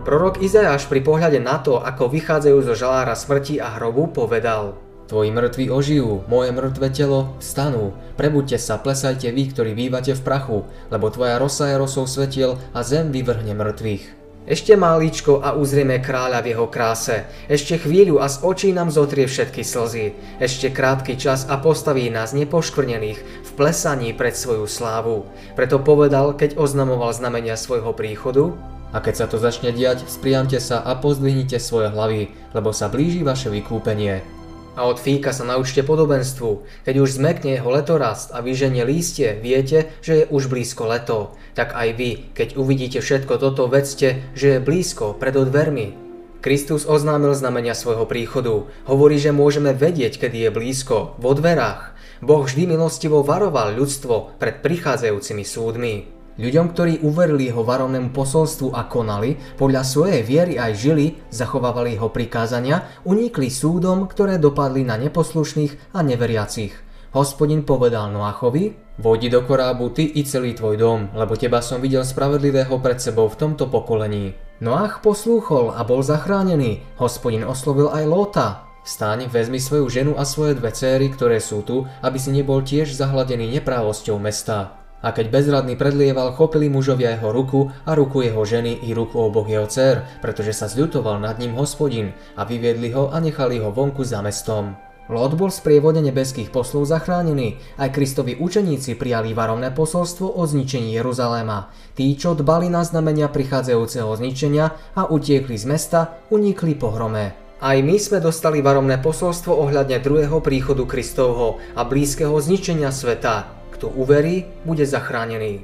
Prorok 0.08 0.40
Izajáš 0.40 0.88
pri 0.88 1.04
pohľade 1.04 1.44
na 1.44 1.60
to, 1.60 1.84
ako 1.84 2.08
vychádzajú 2.08 2.64
zo 2.64 2.80
žalára 2.80 3.12
smrti 3.12 3.60
a 3.60 3.76
hrobu, 3.76 4.08
povedal– 4.08 4.72
Tvoji 5.10 5.34
mŕtvi 5.34 5.74
ožijú, 5.74 6.22
moje 6.30 6.54
mŕtve 6.54 6.94
telo 6.94 7.34
vstanú. 7.42 7.98
Prebuďte 8.14 8.62
sa, 8.62 8.78
plesajte 8.78 9.34
vy, 9.34 9.50
ktorí 9.50 9.74
bývate 9.74 10.14
v 10.14 10.22
prachu, 10.22 10.70
lebo 10.94 11.10
tvoja 11.10 11.42
rosa 11.42 11.66
je 11.66 11.82
rosou 11.82 12.06
svetiel 12.06 12.62
a 12.78 12.86
zem 12.86 13.10
vyvrhne 13.10 13.58
mŕtvych. 13.58 14.06
Ešte 14.46 14.78
malíčko 14.78 15.42
a 15.42 15.58
uzrieme 15.58 15.98
kráľa 15.98 16.46
v 16.46 16.54
jeho 16.54 16.70
kráse. 16.70 17.26
Ešte 17.50 17.82
chvíľu 17.82 18.22
a 18.22 18.30
z 18.30 18.38
očí 18.46 18.70
nám 18.70 18.94
zotrie 18.94 19.26
všetky 19.26 19.66
slzy. 19.66 20.14
Ešte 20.38 20.70
krátky 20.70 21.18
čas 21.18 21.50
a 21.50 21.58
postaví 21.58 22.06
nás 22.14 22.38
nepoškvrnených 22.38 23.20
v 23.20 23.50
plesaní 23.58 24.14
pred 24.14 24.38
svoju 24.38 24.70
slávu. 24.70 25.26
Preto 25.58 25.82
povedal, 25.82 26.38
keď 26.38 26.54
oznamoval 26.62 27.18
znamenia 27.18 27.58
svojho 27.58 27.98
príchodu, 27.98 28.54
a 28.94 29.02
keď 29.02 29.14
sa 29.14 29.26
to 29.30 29.42
začne 29.42 29.74
diať, 29.74 30.06
spriamte 30.06 30.58
sa 30.62 30.82
a 30.82 30.98
pozdvihnite 30.98 31.58
svoje 31.58 31.94
hlavy, 31.94 32.30
lebo 32.54 32.74
sa 32.74 32.90
blíži 32.90 33.22
vaše 33.22 33.50
vykúpenie 33.54 34.39
a 34.80 34.88
od 34.88 34.96
fíka 34.96 35.36
sa 35.36 35.44
naučte 35.44 35.84
podobenstvu. 35.84 36.64
Keď 36.88 36.96
už 37.04 37.20
zmekne 37.20 37.60
jeho 37.60 37.68
letorast 37.68 38.32
a 38.32 38.40
vyženie 38.40 38.88
lístie, 38.88 39.36
viete, 39.36 39.92
že 40.00 40.24
je 40.24 40.30
už 40.32 40.48
blízko 40.48 40.88
leto. 40.88 41.36
Tak 41.52 41.76
aj 41.76 41.90
vy, 42.00 42.32
keď 42.32 42.56
uvidíte 42.56 43.04
všetko 43.04 43.44
toto, 43.44 43.68
vedzte, 43.68 44.24
že 44.40 44.56
je 44.56 44.64
blízko 44.64 45.20
pred 45.20 45.36
dvermi. 45.36 46.00
Kristus 46.40 46.88
oznámil 46.88 47.36
znamenia 47.36 47.76
svojho 47.76 48.08
príchodu. 48.08 48.72
Hovorí, 48.88 49.20
že 49.20 49.36
môžeme 49.36 49.76
vedieť, 49.76 50.24
kedy 50.24 50.48
je 50.48 50.56
blízko, 50.56 51.20
vo 51.20 51.36
dverách. 51.36 51.92
Boh 52.24 52.48
vždy 52.48 52.72
milostivo 52.72 53.20
varoval 53.20 53.76
ľudstvo 53.76 54.40
pred 54.40 54.64
prichádzajúcimi 54.64 55.44
súdmi. 55.44 56.19
Ľuďom, 56.40 56.72
ktorí 56.72 56.94
uverili 57.04 57.52
jeho 57.52 57.68
varovnému 57.68 58.16
posolstvu 58.16 58.72
a 58.72 58.88
konali, 58.88 59.36
podľa 59.60 59.84
svojej 59.84 60.24
viery 60.24 60.56
aj 60.56 60.72
žili, 60.72 61.20
zachovávali 61.28 62.00
jeho 62.00 62.08
prikázania, 62.08 62.88
unikli 63.04 63.52
súdom, 63.52 64.08
ktoré 64.08 64.40
dopadli 64.40 64.88
na 64.88 64.96
neposlušných 64.96 65.92
a 65.92 66.00
neveriacich. 66.00 66.72
Hospodin 67.12 67.68
povedal 67.68 68.16
Noachovi, 68.16 68.72
vojdi 69.04 69.28
do 69.28 69.44
korábu 69.44 69.92
ty 69.92 70.16
i 70.16 70.24
celý 70.24 70.56
tvoj 70.56 70.80
dom, 70.80 71.00
lebo 71.12 71.36
teba 71.36 71.60
som 71.60 71.84
videl 71.84 72.08
spravedlivého 72.08 72.72
pred 72.80 73.04
sebou 73.04 73.28
v 73.28 73.36
tomto 73.36 73.68
pokolení. 73.68 74.32
Noach 74.64 75.04
poslúchol 75.04 75.76
a 75.76 75.84
bol 75.84 76.00
zachránený. 76.00 76.80
Hospodin 77.04 77.44
oslovil 77.44 77.92
aj 77.92 78.04
Lóta, 78.08 78.48
Vstaň, 78.88 79.28
vezmi 79.28 79.60
svoju 79.60 79.92
ženu 79.92 80.12
a 80.16 80.24
svoje 80.24 80.56
dve 80.56 80.72
céry, 80.72 81.12
ktoré 81.12 81.44
sú 81.44 81.68
tu, 81.68 81.84
aby 82.00 82.16
si 82.16 82.32
nebol 82.32 82.64
tiež 82.64 82.96
zahladený 82.96 83.60
neprávosťou 83.60 84.16
mesta. 84.24 84.79
A 85.00 85.16
keď 85.16 85.32
bezradný 85.32 85.80
predlieval, 85.80 86.36
chopili 86.36 86.68
mužovia 86.68 87.16
jeho 87.16 87.32
ruku 87.32 87.72
a 87.88 87.96
ruku 87.96 88.20
jeho 88.28 88.44
ženy 88.44 88.84
i 88.84 88.92
ruku 88.92 89.16
oboch 89.16 89.48
jeho 89.48 89.64
dcer, 89.64 90.04
pretože 90.20 90.52
sa 90.52 90.68
zľutoval 90.68 91.24
nad 91.24 91.40
ním 91.40 91.56
hospodin 91.56 92.12
a 92.36 92.44
vyviedli 92.44 92.92
ho 92.92 93.08
a 93.08 93.18
nechali 93.24 93.64
ho 93.64 93.72
vonku 93.72 94.04
za 94.04 94.20
mestom. 94.20 94.76
Lot 95.10 95.34
bol 95.34 95.50
z 95.50 95.66
prievode 95.66 96.06
nebeských 96.06 96.54
poslov 96.54 96.86
zachránený, 96.86 97.58
aj 97.82 97.90
Kristovi 97.98 98.38
učeníci 98.38 98.94
prijali 98.94 99.34
varovné 99.34 99.74
posolstvo 99.74 100.38
o 100.38 100.46
zničení 100.46 100.94
Jeruzaléma. 100.94 101.74
Tí, 101.98 102.14
čo 102.14 102.38
dbali 102.38 102.70
na 102.70 102.86
znamenia 102.86 103.26
prichádzajúceho 103.26 104.14
zničenia 104.14 104.70
a 104.94 105.10
utiekli 105.10 105.58
z 105.58 105.66
mesta, 105.66 106.22
unikli 106.30 106.78
pohrome. 106.78 107.34
Aj 107.58 107.76
my 107.82 107.98
sme 107.98 108.22
dostali 108.22 108.62
varovné 108.62 109.02
posolstvo 109.02 109.52
ohľadne 109.52 109.98
druhého 109.98 110.46
príchodu 110.46 110.86
Kristovho 110.86 111.58
a 111.74 111.82
blízkeho 111.90 112.38
zničenia 112.38 112.94
sveta. 112.94 113.59
Kto 113.80 113.96
uverí, 113.96 114.44
bude 114.68 114.84
zachránený. 114.84 115.64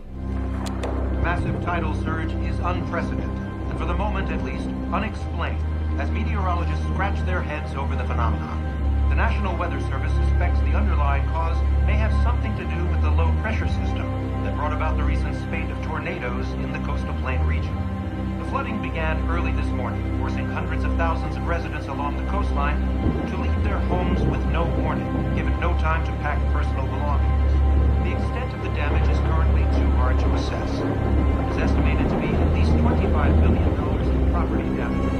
Massive 1.19 1.59
tidal 1.67 1.91
surge 1.99 2.31
is 2.47 2.55
unprecedented, 2.63 3.43
and 3.67 3.75
for 3.75 3.83
the 3.83 3.91
moment 3.91 4.31
at 4.31 4.39
least, 4.39 4.71
unexplained, 4.87 5.59
as 5.99 6.07
meteorologists 6.15 6.87
scratch 6.95 7.19
their 7.27 7.43
heads 7.43 7.75
over 7.75 7.91
the 7.91 8.07
phenomenon. 8.07 8.55
The 9.11 9.19
National 9.19 9.51
Weather 9.59 9.83
Service 9.91 10.15
suspects 10.15 10.63
the 10.63 10.79
underlying 10.79 11.27
cause 11.27 11.59
may 11.83 11.99
have 11.99 12.15
something 12.23 12.55
to 12.55 12.63
do 12.63 12.79
with 12.87 13.03
the 13.03 13.11
low 13.11 13.35
pressure 13.43 13.67
system 13.83 14.07
that 14.47 14.55
brought 14.55 14.71
about 14.71 14.95
the 14.95 15.03
recent 15.03 15.35
spate 15.43 15.67
of 15.67 15.75
tornadoes 15.83 16.47
in 16.63 16.71
the 16.71 16.79
coastal 16.87 17.11
plain 17.19 17.43
region. 17.43 17.75
The 18.39 18.47
flooding 18.47 18.79
began 18.79 19.19
early 19.27 19.51
this 19.59 19.67
morning, 19.75 19.99
forcing 20.23 20.47
hundreds 20.47 20.87
of 20.87 20.95
thousands 20.95 21.35
of 21.35 21.43
residents 21.51 21.91
along 21.91 22.15
the 22.15 22.23
coastline 22.31 22.79
to 23.27 23.35
leave 23.43 23.59
their 23.67 23.83
homes 23.91 24.23
with 24.31 24.39
no 24.55 24.63
warning, 24.79 25.11
given 25.35 25.51
no 25.59 25.75
time 25.83 26.07
to 26.07 26.15
pack 26.23 26.39
personal 26.55 26.87
belongings. 26.87 27.44
Damage 28.75 29.07
is 29.07 29.19
currently 29.31 29.63
too 29.79 29.89
hard 29.95 30.19
to 30.19 30.27
assess. 30.35 30.71
It 30.83 31.47
is 31.55 31.57
estimated 31.63 32.11
to 32.11 32.17
be 32.19 32.27
at 32.27 32.49
least 32.51 32.75
$25 32.75 33.41
billion 33.41 33.71
in 34.11 34.21
property 34.35 34.69
damage. 34.75 35.15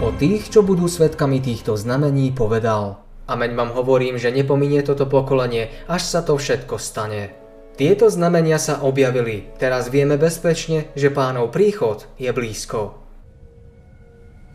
O 0.00 0.08
tých, 0.16 0.48
čo 0.48 0.64
budú 0.64 0.88
svetkami 0.88 1.44
týchto 1.44 1.76
znamení, 1.76 2.32
povedal 2.32 3.04
Ameň 3.28 3.52
vám 3.52 3.70
hovorím, 3.76 4.16
že 4.16 4.32
nepominie 4.32 4.80
toto 4.80 5.04
pokolenie, 5.04 5.68
až 5.84 6.02
sa 6.08 6.24
to 6.24 6.40
všetko 6.40 6.80
stane. 6.80 7.36
Tieto 7.76 8.08
znamenia 8.08 8.56
sa 8.56 8.80
objavili. 8.80 9.52
Teraz 9.60 9.92
vieme 9.92 10.16
bezpečne, 10.16 10.88
že 10.96 11.12
pánov 11.12 11.52
príchod 11.52 12.08
je 12.16 12.32
blízko. 12.32 12.96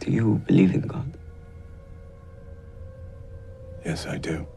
Do 0.01 0.09
you 0.09 0.41
believe 0.49 0.73
in 0.73 0.89
God? 0.89 1.15
Yes, 3.85 4.09
I 4.09 4.17
do. 4.17 4.52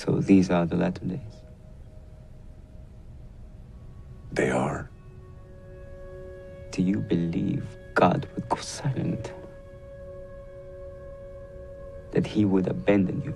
So 0.00 0.12
these 0.12 0.48
are 0.48 0.64
the 0.64 0.76
latter 0.76 1.04
days. 1.04 1.36
They 4.32 4.50
are. 4.50 4.88
Do 6.70 6.80
you 6.80 7.00
believe 7.00 7.66
God 7.92 8.26
would 8.34 8.48
go 8.48 8.56
silent? 8.56 9.34
That 12.12 12.26
he 12.26 12.46
would 12.46 12.66
abandon 12.66 13.20
you? 13.20 13.34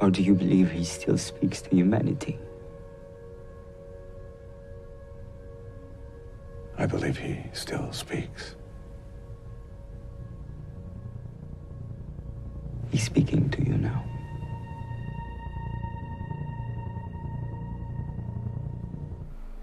Or 0.00 0.08
do 0.08 0.22
you 0.22 0.36
believe 0.36 0.70
he 0.70 0.84
still 0.84 1.18
speaks 1.18 1.62
to 1.62 1.70
humanity? 1.74 2.38
I 6.78 6.86
believe 6.86 7.18
he 7.18 7.42
still 7.52 7.92
speaks. 7.92 8.54
He's 13.00 13.08
speaking 13.08 13.48
to 13.48 13.64
you 13.64 13.80
now. 13.80 14.04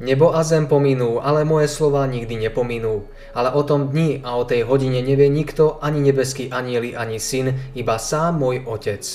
Nebo 0.01 0.33
a 0.33 0.41
zem 0.41 0.65
pominú, 0.65 1.21
ale 1.21 1.45
moje 1.45 1.69
slova 1.69 2.09
nikdy 2.09 2.49
nepominú. 2.49 3.05
Ale 3.37 3.53
o 3.53 3.61
tom 3.61 3.93
dni 3.93 4.25
a 4.25 4.41
o 4.41 4.45
tej 4.45 4.65
hodine 4.65 5.05
nevie 5.05 5.29
nikto, 5.29 5.77
ani 5.85 6.01
nebeský 6.01 6.49
anieli, 6.49 6.97
ani 6.97 7.21
syn, 7.21 7.53
iba 7.77 8.01
sám 8.01 8.41
môj 8.41 8.65
otec. 8.65 9.05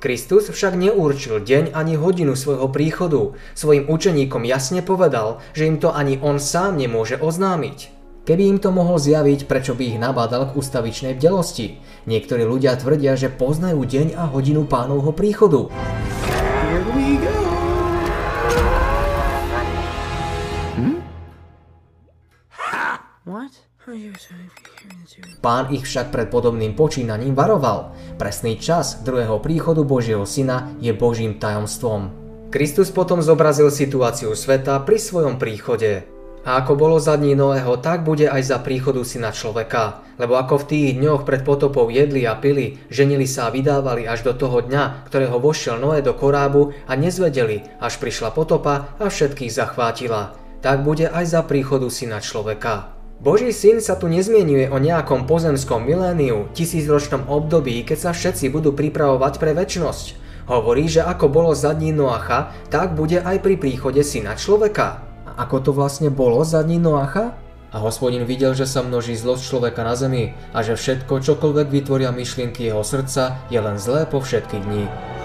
Kristus 0.00 0.48
však 0.48 0.72
neurčil 0.72 1.44
deň 1.44 1.76
ani 1.76 2.00
hodinu 2.00 2.32
svojho 2.32 2.72
príchodu. 2.72 3.36
Svojim 3.52 3.92
učeníkom 3.92 4.48
jasne 4.48 4.80
povedal, 4.80 5.44
že 5.52 5.68
im 5.68 5.76
to 5.76 5.92
ani 5.92 6.16
on 6.24 6.40
sám 6.40 6.80
nemôže 6.80 7.20
oznámiť. 7.20 7.96
Keby 8.26 8.42
im 8.42 8.58
to 8.58 8.74
mohol 8.74 8.98
zjaviť, 8.98 9.46
prečo 9.46 9.78
by 9.78 9.94
ich 9.94 10.02
nabádal 10.02 10.50
k 10.50 10.58
ustavičnej 10.58 11.14
bdelosti. 11.14 11.78
Niektorí 12.06 12.46
ľudia 12.46 12.78
tvrdia, 12.78 13.18
že 13.18 13.26
poznajú 13.26 13.82
deň 13.82 14.14
a 14.14 14.30
hodinu 14.30 14.62
pánovho 14.62 15.10
príchodu. 15.10 15.66
What? 23.26 23.58
Pán 25.42 25.70
ich 25.74 25.82
však 25.82 26.14
pred 26.14 26.26
podobným 26.30 26.78
počínaním 26.78 27.34
varoval. 27.34 27.94
Presný 28.18 28.58
čas 28.58 29.02
druhého 29.02 29.42
príchodu 29.42 29.82
Božieho 29.82 30.22
syna 30.26 30.74
je 30.78 30.94
Božím 30.94 31.38
tajomstvom. 31.42 32.10
Kristus 32.54 32.94
potom 32.94 33.18
zobrazil 33.18 33.70
situáciu 33.74 34.34
sveta 34.38 34.78
pri 34.82 34.98
svojom 35.02 35.42
príchode. 35.42 36.15
A 36.46 36.62
ako 36.62 36.78
bolo 36.78 37.02
za 37.02 37.18
dní 37.18 37.34
Noého, 37.34 37.74
tak 37.82 38.06
bude 38.06 38.30
aj 38.30 38.54
za 38.54 38.58
príchodu 38.62 39.02
syna 39.02 39.34
človeka. 39.34 40.06
Lebo 40.14 40.38
ako 40.38 40.62
v 40.62 40.68
tých 40.70 40.88
dňoch 40.94 41.26
pred 41.26 41.42
potopou 41.42 41.90
jedli 41.90 42.22
a 42.22 42.38
pili, 42.38 42.78
ženili 42.86 43.26
sa 43.26 43.50
a 43.50 43.52
vydávali 43.52 44.06
až 44.06 44.30
do 44.30 44.32
toho 44.38 44.62
dňa, 44.62 45.10
ktorého 45.10 45.42
vošiel 45.42 45.82
Noé 45.82 46.06
do 46.06 46.14
korábu 46.14 46.70
a 46.86 46.94
nezvedeli, 46.94 47.66
až 47.82 47.98
prišla 47.98 48.30
potopa 48.30 48.94
a 49.02 49.10
všetkých 49.10 49.50
zachvátila. 49.50 50.38
Tak 50.62 50.86
bude 50.86 51.10
aj 51.10 51.34
za 51.34 51.42
príchodu 51.42 51.90
syna 51.90 52.22
človeka. 52.22 52.94
Boží 53.18 53.50
syn 53.50 53.82
sa 53.82 53.98
tu 53.98 54.06
nezmienuje 54.06 54.70
o 54.70 54.78
nejakom 54.78 55.26
pozemskom 55.26 55.82
miléniu, 55.82 56.46
tisícročnom 56.54 57.26
období, 57.26 57.82
keď 57.82 57.98
sa 57.98 58.10
všetci 58.14 58.54
budú 58.54 58.70
pripravovať 58.70 59.42
pre 59.42 59.50
väčnosť. 59.50 60.14
Hovorí, 60.46 60.86
že 60.86 61.02
ako 61.02 61.26
bolo 61.26 61.58
za 61.58 61.74
dní 61.74 61.90
Noacha, 61.90 62.54
tak 62.70 62.94
bude 62.94 63.18
aj 63.18 63.42
pri 63.42 63.58
príchode 63.58 64.06
syna 64.06 64.38
človeka. 64.38 65.15
Ako 65.36 65.60
to 65.60 65.70
vlastne 65.76 66.08
bolo 66.08 66.40
za 66.48 66.64
dní 66.64 66.80
Noacha? 66.80 67.36
A 67.68 67.76
hospodin 67.84 68.24
videl, 68.24 68.56
že 68.56 68.64
sa 68.64 68.80
množí 68.80 69.12
zlosť 69.12 69.44
človeka 69.44 69.84
na 69.84 69.92
zemi 69.92 70.32
a 70.56 70.64
že 70.64 70.80
všetko, 70.80 71.20
čokoľvek 71.20 71.68
vytvoria 71.68 72.08
myšlienky 72.08 72.64
jeho 72.64 72.80
srdca, 72.80 73.36
je 73.52 73.60
len 73.60 73.76
zlé 73.76 74.08
po 74.08 74.24
všetky 74.24 74.64
dni. 74.64 75.15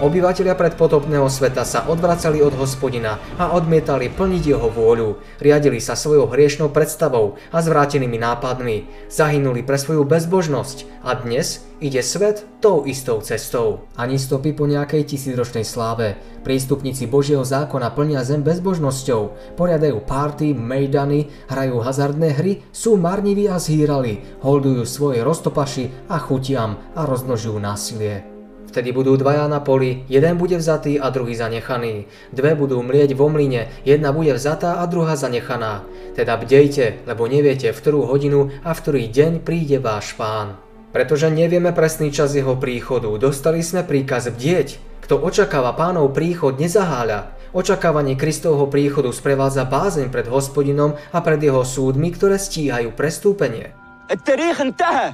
Obyvatelia 0.00 0.56
predpotopného 0.56 1.28
sveta 1.28 1.60
sa 1.60 1.84
odvracali 1.84 2.40
od 2.40 2.56
hospodina 2.56 3.20
a 3.36 3.52
odmietali 3.52 4.08
plniť 4.08 4.42
jeho 4.48 4.72
vôľu. 4.72 5.20
Riadili 5.44 5.76
sa 5.76 5.92
svojou 5.92 6.24
hriešnou 6.32 6.72
predstavou 6.72 7.36
a 7.52 7.60
zvrátenými 7.60 8.16
nápadmi. 8.16 8.88
Zahynuli 9.12 9.60
pre 9.60 9.76
svoju 9.76 10.08
bezbožnosť 10.08 11.04
a 11.04 11.20
dnes 11.20 11.68
ide 11.84 12.00
svet 12.00 12.48
tou 12.64 12.88
istou 12.88 13.20
cestou. 13.20 13.84
Ani 13.92 14.16
stopy 14.16 14.56
po 14.56 14.64
nejakej 14.64 15.04
tisícročnej 15.04 15.68
sláve. 15.68 16.16
Prístupníci 16.48 17.04
Božieho 17.04 17.44
zákona 17.44 17.92
plnia 17.92 18.24
zem 18.24 18.40
bezbožnosťou, 18.40 19.52
poriadajú 19.60 20.00
párty, 20.08 20.56
mejdany, 20.56 21.28
hrajú 21.52 21.76
hazardné 21.84 22.40
hry, 22.40 22.64
sú 22.72 22.96
marniví 22.96 23.52
a 23.52 23.60
zhýrali, 23.60 24.40
holdujú 24.40 24.88
svoje 24.88 25.20
roztopaši 25.20 26.08
a 26.08 26.16
chutiam 26.16 26.80
a 26.96 27.04
rozmnožujú 27.04 27.60
násilie. 27.60 28.29
Vtedy 28.69 28.91
budú 28.91 29.15
dvaja 29.15 29.47
na 29.47 29.63
poli, 29.63 30.03
jeden 30.11 30.35
bude 30.35 30.59
vzatý 30.59 30.99
a 30.99 31.07
druhý 31.07 31.31
zanechaný. 31.31 32.11
Dve 32.35 32.59
budú 32.59 32.83
mlieť 32.83 33.15
vo 33.15 33.31
mlyne, 33.31 33.71
jedna 33.87 34.11
bude 34.11 34.35
vzatá 34.35 34.81
a 34.81 34.85
druhá 34.85 35.15
zanechaná. 35.15 35.87
Teda 36.11 36.35
bdejte, 36.35 37.07
lebo 37.07 37.23
neviete, 37.23 37.71
v 37.71 37.79
ktorú 37.79 38.03
hodinu 38.03 38.51
a 38.67 38.75
v 38.75 38.81
ktorý 38.83 39.03
deň 39.07 39.31
príde 39.47 39.79
váš 39.79 40.11
pán. 40.19 40.59
Pretože 40.91 41.31
nevieme 41.31 41.71
presný 41.71 42.11
čas 42.11 42.35
jeho 42.35 42.59
príchodu, 42.59 43.07
dostali 43.15 43.63
sme 43.63 43.87
príkaz 43.87 44.27
bdieť. 44.27 44.99
Kto 45.07 45.23
očakáva 45.23 45.71
pánov 45.71 46.11
príchod, 46.11 46.59
nezaháľa. 46.59 47.31
Očakávanie 47.55 48.19
Kristovho 48.19 48.67
príchodu 48.67 49.07
sprevádza 49.15 49.63
bázeň 49.63 50.11
pred 50.11 50.27
hospodinom 50.27 50.99
a 51.15 51.19
pred 51.23 51.39
jeho 51.39 51.63
súdmi, 51.63 52.11
ktoré 52.11 52.35
stíhajú 52.35 52.91
prestúpenie. 52.91 53.71
التاريخ 54.11 54.61
انتهى 54.61 55.13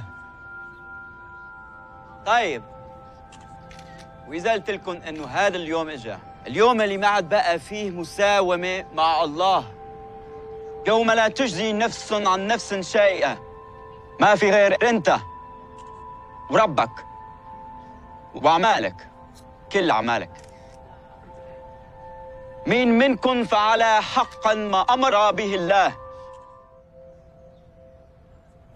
طيب 2.26 2.62
واذا 4.29 4.51
قلت 4.51 4.69
لكم 4.69 4.91
إنه 4.91 5.25
هذا 5.25 5.57
اليوم 5.57 5.89
اجى 5.89 6.15
اليوم 6.47 6.81
اللي 6.81 6.97
ما 6.97 7.07
عاد 7.07 7.29
بقى 7.29 7.59
فيه 7.59 7.89
مساومة 7.89 8.85
مع 8.93 9.23
الله. 9.23 9.65
يوم 10.87 11.11
لا 11.11 11.27
تجزي 11.27 11.73
نفس 11.73 12.13
عن 12.13 12.47
نفس 12.47 12.73
شيئا. 12.73 13.37
ما 14.19 14.35
في 14.35 14.51
غير 14.51 14.89
أنت 14.89 15.17
وربك 16.49 16.89
وأعمالك 18.35 19.07
كل 19.71 19.91
أعمالك. 19.91 20.29
مين 22.67 22.97
منكم 22.97 23.43
فعل 23.43 23.83
حقا 23.83 24.53
ما 24.53 24.81
أمر 24.81 25.31
به 25.31 25.55
الله؟ 25.55 25.93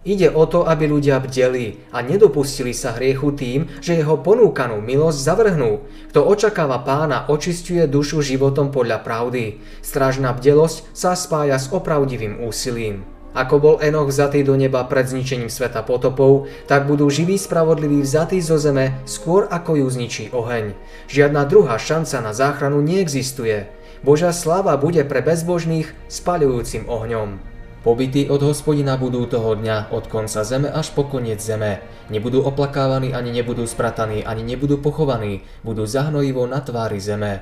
Ide 0.01 0.33
o 0.33 0.49
to, 0.49 0.65
aby 0.65 0.89
ľudia 0.89 1.21
bdeli 1.21 1.77
a 1.93 2.01
nedopustili 2.01 2.73
sa 2.73 2.97
hriechu 2.97 3.37
tým, 3.37 3.69
že 3.85 3.93
jeho 3.93 4.17
ponúkanú 4.17 4.81
milosť 4.81 5.19
zavrhnú. 5.21 5.85
Kto 6.09 6.25
očakáva 6.25 6.81
pána, 6.81 7.29
očistuje 7.29 7.85
dušu 7.85 8.25
životom 8.25 8.73
podľa 8.73 9.05
pravdy. 9.05 9.61
Strážna 9.85 10.33
bdelosť 10.33 10.89
sa 10.97 11.13
spája 11.13 11.61
s 11.61 11.69
opravdivým 11.69 12.41
úsilím. 12.41 13.05
Ako 13.37 13.61
bol 13.61 13.75
Enoch 13.77 14.09
vzatý 14.09 14.41
do 14.41 14.57
neba 14.57 14.81
pred 14.89 15.05
zničením 15.05 15.53
sveta 15.53 15.85
potopov, 15.85 16.49
tak 16.65 16.89
budú 16.89 17.05
živí 17.05 17.37
spravodliví 17.37 18.01
vzatí 18.01 18.41
zo 18.41 18.57
zeme 18.57 18.97
skôr 19.05 19.45
ako 19.53 19.85
ju 19.85 19.87
zničí 19.87 20.33
oheň. 20.33 20.73
Žiadna 21.13 21.45
druhá 21.45 21.77
šanca 21.77 22.25
na 22.25 22.33
záchranu 22.33 22.81
neexistuje. 22.81 23.69
Božia 24.01 24.33
sláva 24.33 24.81
bude 24.81 25.05
pre 25.05 25.21
bezbožných 25.21 25.93
spaľujúcim 26.09 26.89
ohňom. 26.89 27.50
Pobyty 27.81 28.29
od 28.29 28.45
hospodina 28.45 28.93
budú 28.93 29.25
toho 29.25 29.57
dňa 29.57 29.89
od 29.89 30.05
konca 30.05 30.45
zeme 30.45 30.69
až 30.69 30.93
po 30.93 31.01
koniec 31.09 31.41
zeme. 31.41 31.81
Nebudú 32.13 32.45
oplakávaní, 32.45 33.09
ani 33.09 33.33
nebudú 33.33 33.65
sprataní, 33.65 34.21
ani 34.21 34.45
nebudú 34.45 34.77
pochovaní. 34.77 35.41
Budú 35.65 35.89
zahnojivo 35.89 36.45
na 36.45 36.61
tvári 36.61 37.01
zeme. 37.01 37.41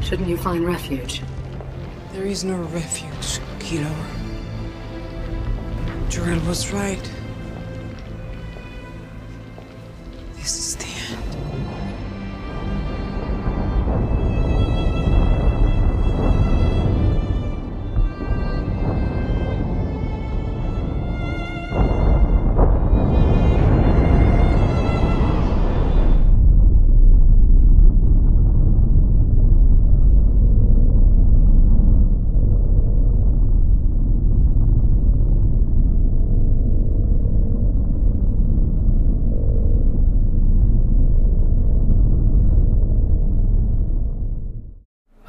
Shouldn't 0.00 0.32
you 0.32 0.40
find 0.40 0.64
refuge? 0.64 1.20
There 2.16 2.24
is 2.24 2.40
no 2.40 2.56
refuge, 2.72 3.44
Kilo. 3.60 3.92
Jorel 6.08 6.40
was 6.48 6.72
right. 6.72 7.04
This 10.40 10.56
is 10.56 10.80
the 10.80 10.95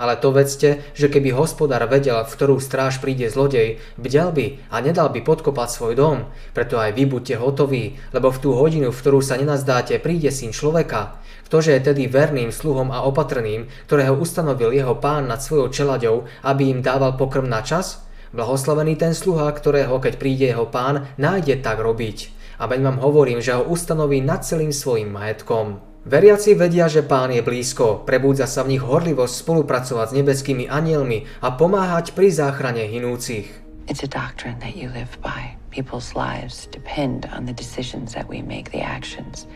Ale 0.07 0.23
to 0.23 0.31
vedzte, 0.31 0.87
že 0.95 1.11
keby 1.11 1.35
hospodár 1.35 1.83
vedel, 1.91 2.23
v 2.23 2.31
ktorú 2.31 2.63
stráž 2.63 3.03
príde 3.03 3.27
zlodej, 3.27 3.83
bdel 3.99 4.31
by 4.31 4.55
a 4.71 4.79
nedal 4.79 5.11
by 5.11 5.19
podkopať 5.19 5.67
svoj 5.67 5.99
dom. 5.99 6.31
Preto 6.55 6.79
aj 6.79 6.95
vy 6.95 7.03
buďte 7.11 7.35
hotoví, 7.35 7.99
lebo 8.15 8.31
v 8.31 8.39
tú 8.39 8.55
hodinu, 8.55 8.95
v 8.95 9.01
ktorú 9.03 9.19
sa 9.19 9.35
nenazdáte, 9.35 9.99
príde 9.99 10.31
syn 10.31 10.55
človeka. 10.55 11.19
Ktože 11.51 11.75
je 11.75 11.91
tedy 11.91 12.07
verným 12.07 12.55
sluhom 12.55 12.87
a 12.95 13.03
opatrným, 13.03 13.67
ktorého 13.83 14.15
ustanovil 14.15 14.71
jeho 14.71 14.95
pán 14.95 15.27
nad 15.27 15.43
svojou 15.43 15.75
čelaďou, 15.75 16.23
aby 16.47 16.71
im 16.71 16.79
dával 16.79 17.19
pokrm 17.19 17.43
na 17.43 17.59
čas? 17.59 18.07
Blahoslavený 18.31 18.95
ten 18.95 19.11
sluha, 19.11 19.51
ktorého, 19.51 19.99
keď 19.99 20.15
príde 20.15 20.47
jeho 20.47 20.71
pán, 20.71 21.11
nájde 21.19 21.59
tak 21.59 21.83
robiť. 21.83 22.31
A 22.63 22.71
veď 22.71 22.79
vám 22.79 23.03
hovorím, 23.03 23.43
že 23.43 23.59
ho 23.59 23.67
ustanoví 23.67 24.23
nad 24.23 24.47
celým 24.47 24.71
svojim 24.71 25.11
majetkom. 25.11 25.83
Veriaci 26.07 26.55
vedia, 26.55 26.87
že 26.87 27.03
Pán 27.03 27.35
je 27.35 27.43
blízko, 27.43 28.07
prebúdza 28.07 28.47
sa 28.47 28.63
v 28.63 28.79
nich 28.79 28.83
horlivosť 28.83 29.43
spolupracovať 29.43 30.07
s 30.07 30.15
nebeskými 30.15 30.71
anielmi 30.71 31.27
a 31.43 31.51
pomáhať 31.51 32.15
pri 32.15 32.31
záchrane 32.31 32.87
hinúcich. 32.87 33.51
It's 33.91 34.07
a 34.07 34.11
doctrine 34.11 34.55
that 34.63 34.79
you 34.79 34.87
live 34.87 35.19
by. 35.19 35.59
People's 35.67 36.15
lives 36.15 36.71
depend 36.71 37.27
on 37.35 37.43
the 37.43 37.51
decisions 37.51 38.15
that 38.15 38.23
we 38.23 38.39
make, 38.39 38.71
the 38.71 38.79
actions 38.79 39.51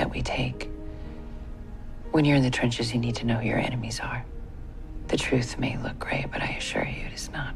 that 0.00 0.08
we 0.08 0.24
take. 0.24 0.72
When 2.16 2.24
you're 2.24 2.40
in 2.40 2.48
the 2.48 2.50
trenches, 2.50 2.96
you 2.96 3.00
need 3.00 3.20
to 3.20 3.28
know 3.28 3.36
who 3.36 3.52
your 3.52 3.60
enemies 3.60 4.00
are. 4.00 4.24
The 5.12 5.20
truth 5.20 5.60
may 5.60 5.76
look 5.84 6.00
great, 6.00 6.32
but 6.32 6.40
I 6.40 6.56
assure 6.56 6.88
you 6.88 7.04
it 7.04 7.12
is 7.12 7.28
not. 7.28 7.52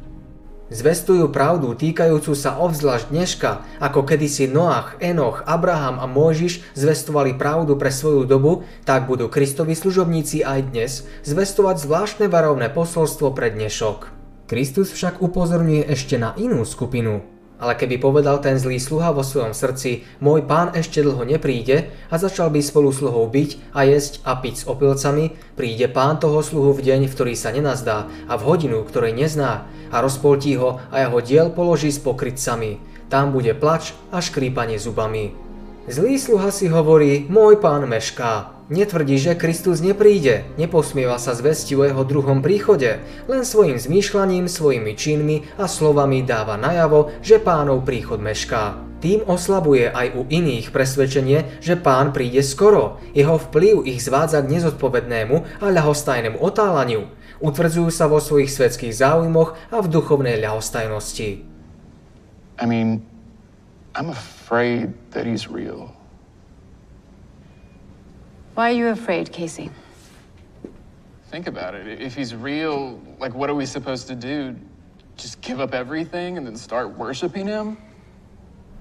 Zvestujú 0.73 1.29
pravdu 1.29 1.77
týkajúcu 1.77 2.33
sa 2.33 2.57
obzvlášť 2.57 3.13
dneška, 3.13 3.51
ako 3.85 4.01
kedysi 4.09 4.49
Noach, 4.49 4.97
Enoch, 4.97 5.45
Abraham 5.45 6.01
a 6.01 6.09
Mojžiš 6.09 6.65
zvestovali 6.73 7.37
pravdu 7.37 7.77
pre 7.77 7.93
svoju 7.93 8.25
dobu, 8.25 8.65
tak 8.89 9.05
budú 9.05 9.29
Kristovi 9.29 9.77
služobníci 9.77 10.41
aj 10.41 10.61
dnes 10.73 10.93
zvestovať 11.29 11.85
zvláštne 11.85 12.27
varovné 12.33 12.73
posolstvo 12.73 13.37
pre 13.37 13.53
dnešok. 13.53 14.09
Kristus 14.49 14.89
však 14.97 15.21
upozorňuje 15.21 15.85
ešte 15.85 16.17
na 16.17 16.33
inú 16.41 16.65
skupinu, 16.65 17.34
ale 17.59 17.79
keby 17.79 18.03
povedal 18.03 18.43
ten 18.43 18.59
zlý 18.59 18.83
sluha 18.83 19.15
vo 19.15 19.23
svojom 19.23 19.55
srdci, 19.55 20.03
môj 20.19 20.43
pán 20.45 20.75
ešte 20.75 21.03
dlho 21.03 21.23
nepríde 21.23 21.91
a 22.11 22.15
začal 22.19 22.51
by 22.51 22.61
spolu 22.61 22.91
sluhou 22.91 23.27
byť 23.31 23.75
a 23.75 23.87
jesť 23.87 24.23
a 24.27 24.39
piť 24.39 24.55
s 24.63 24.67
opilcami, 24.67 25.35
príde 25.55 25.87
pán 25.91 26.19
toho 26.19 26.43
sluhu 26.43 26.75
v 26.75 26.85
deň, 26.87 27.01
v 27.07 27.15
ktorý 27.15 27.35
sa 27.39 27.55
nenazdá 27.55 28.11
a 28.31 28.35
v 28.35 28.47
hodinu, 28.47 28.83
ktorej 28.87 29.15
nezná 29.15 29.67
a 29.91 29.97
rozpoltí 30.03 30.59
ho 30.59 30.83
a 30.91 31.07
jeho 31.07 31.19
diel 31.23 31.49
položí 31.51 31.91
s 31.91 32.03
pokrytcami. 32.03 32.79
Tam 33.11 33.31
bude 33.31 33.55
plač 33.55 33.95
a 34.11 34.19
škrípanie 34.19 34.81
zubami. 34.81 35.35
Zlý 35.85 36.17
sluha 36.17 36.49
si 36.49 36.73
hovorí, 36.73 37.29
môj 37.29 37.61
pán 37.61 37.85
mešká, 37.85 38.54
Netvrdí, 38.73 39.21
že 39.21 39.37
Kristus 39.37 39.85
nepríde, 39.85 40.49
neposmieva 40.57 41.21
sa 41.21 41.37
zvesti 41.37 41.77
o 41.77 41.85
jeho 41.85 42.01
druhom 42.01 42.41
príchode, 42.41 42.97
len 43.29 43.45
svojim 43.45 43.77
zmýšľaním, 43.77 44.49
svojimi 44.49 44.97
činmi 44.97 45.45
a 45.61 45.69
slovami 45.69 46.25
dáva 46.25 46.57
najavo, 46.57 47.13
že 47.21 47.37
pánov 47.37 47.85
príchod 47.85 48.25
mešká. 48.25 48.81
Tým 49.05 49.21
oslabuje 49.29 49.93
aj 49.93 50.17
u 50.17 50.25
iných 50.33 50.73
presvedčenie, 50.73 51.61
že 51.61 51.77
pán 51.77 52.17
príde 52.17 52.41
skoro. 52.41 52.97
Jeho 53.13 53.37
vplyv 53.37 53.85
ich 53.85 54.01
zvádza 54.01 54.41
k 54.41 54.57
nezodpovednému 54.57 55.61
a 55.61 55.67
ľahostajnému 55.69 56.41
otálaniu. 56.41 57.05
Utvrdzujú 57.45 57.93
sa 57.93 58.09
vo 58.09 58.17
svojich 58.17 58.49
svetských 58.49 58.97
záujmoch 58.97 59.61
a 59.69 59.85
v 59.85 59.93
duchovnej 59.93 60.41
ľahostajnosti. 60.41 61.45
I 62.57 62.65
mean, 62.65 63.05
I'm 63.93 64.09
afraid 64.09 64.97
that 65.13 65.29
he's 65.29 65.53
real. 65.53 65.93
Why 68.55 68.71
are 68.71 68.79
you 68.79 68.89
afraid, 68.95 69.35
Casey? 69.35 69.71
Think 71.35 71.51
about 71.51 71.75
it. 71.75 71.91
If 72.01 72.15
he's 72.15 72.39
real, 72.39 73.03
like, 73.19 73.35
what 73.35 73.51
are 73.51 73.59
we 73.59 73.67
supposed 73.67 74.07
to 74.07 74.15
do? 74.15 74.55
Just 75.19 75.41
give 75.43 75.59
up 75.59 75.75
everything 75.75 76.39
and 76.39 76.47
then 76.47 76.55
start 76.55 76.95
worshiping 76.95 77.51
him? 77.51 77.83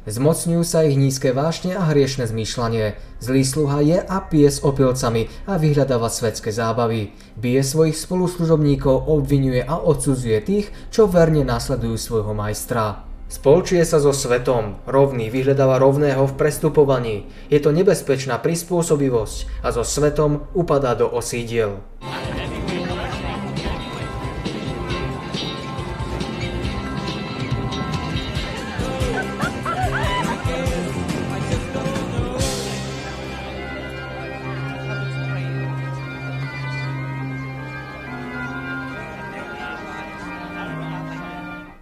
Zmocňujú 0.04 0.68
sa 0.68 0.84
ich 0.84 1.00
nízke 1.00 1.32
vášne 1.32 1.80
a 1.80 1.88
hriešne 1.90 2.28
zmýšľanie. 2.28 3.00
Zlý 3.24 3.42
sluha 3.48 3.80
je 3.80 3.98
a 4.04 4.18
pije 4.20 4.52
s 4.52 4.60
opilcami 4.60 5.32
a 5.48 5.56
vyhľadáva 5.56 6.12
svetské 6.12 6.52
zábavy. 6.52 7.16
Bije 7.40 7.64
svojich 7.64 7.96
spoluslužobníkov, 7.96 9.10
obvinuje 9.10 9.64
a 9.64 9.80
odsudzuje 9.80 10.38
tých, 10.44 10.68
čo 10.92 11.08
verne 11.08 11.48
následujú 11.48 11.96
svojho 11.96 12.36
majstra. 12.36 13.08
Spolčuje 13.34 13.82
sa 13.82 13.98
so 13.98 14.13
svetom, 14.13 14.78
rovný 14.86 15.34
vyhľadáva 15.34 15.82
rovného 15.82 16.22
v 16.30 16.38
prestupovaní. 16.38 17.26
Je 17.50 17.58
to 17.58 17.74
nebezpečná 17.74 18.38
prispôsobivosť 18.38 19.65
a 19.65 19.74
so 19.74 19.82
svetom 19.82 20.46
upadá 20.54 20.93
do 20.93 21.10
osídiel. 21.10 21.82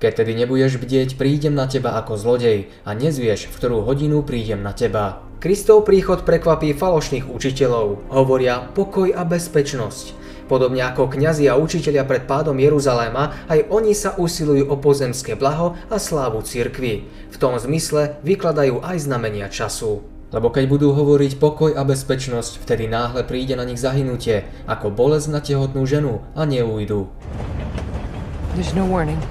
Keď 0.02 0.26
tedy 0.26 0.34
nebudeš 0.34 0.82
bdieť, 0.82 1.14
prídem 1.14 1.54
na 1.54 1.70
teba 1.70 1.94
ako 1.94 2.18
zlodej 2.18 2.74
a 2.82 2.98
nezvieš, 2.98 3.46
v 3.46 3.54
ktorú 3.54 3.86
hodinu 3.86 4.26
prídem 4.26 4.66
na 4.66 4.74
teba. 4.74 5.22
Kristov 5.38 5.86
príchod 5.86 6.26
prekvapí 6.26 6.74
falošných 6.74 7.30
učiteľov. 7.30 8.10
Hovoria 8.10 8.66
pokoj 8.74 9.14
a 9.14 9.22
bezpečnosť. 9.22 10.18
Podobne 10.50 10.90
ako 10.90 11.06
kňazi 11.06 11.46
a 11.46 11.54
učiteľia 11.54 12.02
pred 12.10 12.26
pádom 12.26 12.58
Jeruzaléma, 12.58 13.46
aj 13.46 13.70
oni 13.70 13.94
sa 13.94 14.18
usilujú 14.18 14.74
o 14.74 14.76
pozemské 14.82 15.38
blaho 15.38 15.78
a 15.94 16.02
slávu 16.02 16.42
cirkvi. 16.42 17.06
V 17.30 17.38
tom 17.38 17.54
zmysle 17.62 18.18
vykladajú 18.26 18.82
aj 18.82 19.06
znamenia 19.06 19.54
času. 19.54 20.02
Lebo 20.34 20.50
keď 20.50 20.66
budú 20.66 20.98
hovoriť 20.98 21.38
pokoj 21.38 21.78
a 21.78 21.86
bezpečnosť, 21.86 22.66
vtedy 22.66 22.90
náhle 22.90 23.22
príde 23.22 23.54
na 23.54 23.70
nich 23.70 23.78
zahynutie, 23.78 24.50
ako 24.66 24.90
bolesť 24.90 25.28
na 25.30 25.46
tehotnú 25.46 25.86
ženu 25.86 26.26
a 26.34 26.42
neújdu. 26.50 27.06
There's 28.58 28.74
no 28.74 28.90
warning. 28.90 29.22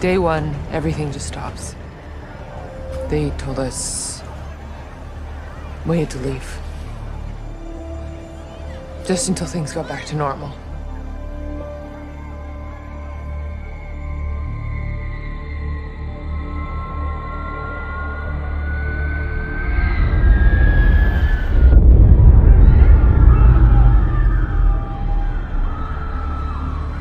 Day 0.00 0.16
one, 0.16 0.56
everything 0.70 1.12
just 1.12 1.28
stops. 1.28 1.74
They 3.10 3.28
told 3.36 3.58
us 3.58 4.22
we 5.84 5.98
had 5.98 6.10
to 6.12 6.18
leave. 6.20 6.58
Just 9.06 9.28
until 9.28 9.46
things 9.46 9.74
got 9.74 9.88
back 9.88 10.06
to 10.06 10.16
normal. 10.16 10.48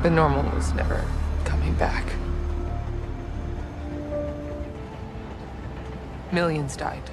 The 0.04 0.10
normal 0.10 0.44
was 0.54 0.74
never 0.74 1.06
coming 1.46 1.74
back. 1.76 2.09
Millions 6.30 6.78
died. 6.78 7.06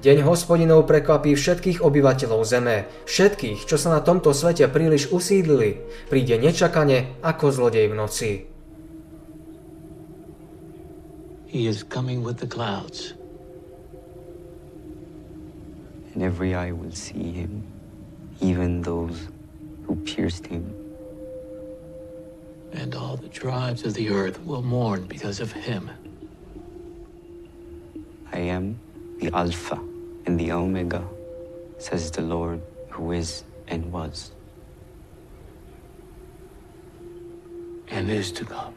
Deň 0.00 0.24
hospodinov 0.24 0.88
prekvapí 0.88 1.36
všetkých 1.36 1.84
obyvateľov 1.84 2.40
zeme, 2.48 2.88
všetkých, 3.04 3.68
čo 3.68 3.76
sa 3.76 3.92
na 3.92 4.00
tomto 4.00 4.32
svete 4.32 4.64
príliš 4.72 5.12
usídlili. 5.12 5.76
Príde 6.08 6.40
nečakane 6.40 7.20
ako 7.20 7.52
zlodej 7.52 7.92
v 7.92 7.94
noci. 8.00 8.30
He 11.52 11.68
is 11.68 11.84
coming 11.84 12.24
with 12.24 12.40
the 12.40 12.48
clouds. 12.48 13.12
And 16.16 16.24
every 16.24 16.56
eye 16.56 16.72
will 16.72 16.96
see 16.96 17.36
him, 17.36 17.64
even 18.40 18.80
those 18.80 19.28
who 19.84 19.96
pierced 20.08 20.48
him. 20.48 20.64
And 22.72 22.96
all 22.96 23.20
the 23.20 23.28
tribes 23.28 23.84
of 23.84 23.92
the 23.92 24.08
earth 24.08 24.40
will 24.48 24.62
mourn 24.62 25.04
because 25.04 25.40
of 25.44 25.52
him. 25.52 25.90
I 28.30 28.46
am 28.50 28.78
the 29.18 29.30
Alpha 29.34 29.78
and 30.26 30.38
the 30.38 30.52
Omega, 30.52 31.02
says 31.78 32.10
the 32.10 32.22
Lord 32.22 32.62
who 32.94 33.12
is 33.12 33.42
and 33.66 33.90
was. 33.90 34.30
And 37.90 38.06
is 38.06 38.30
to 38.38 38.46
come. 38.46 38.74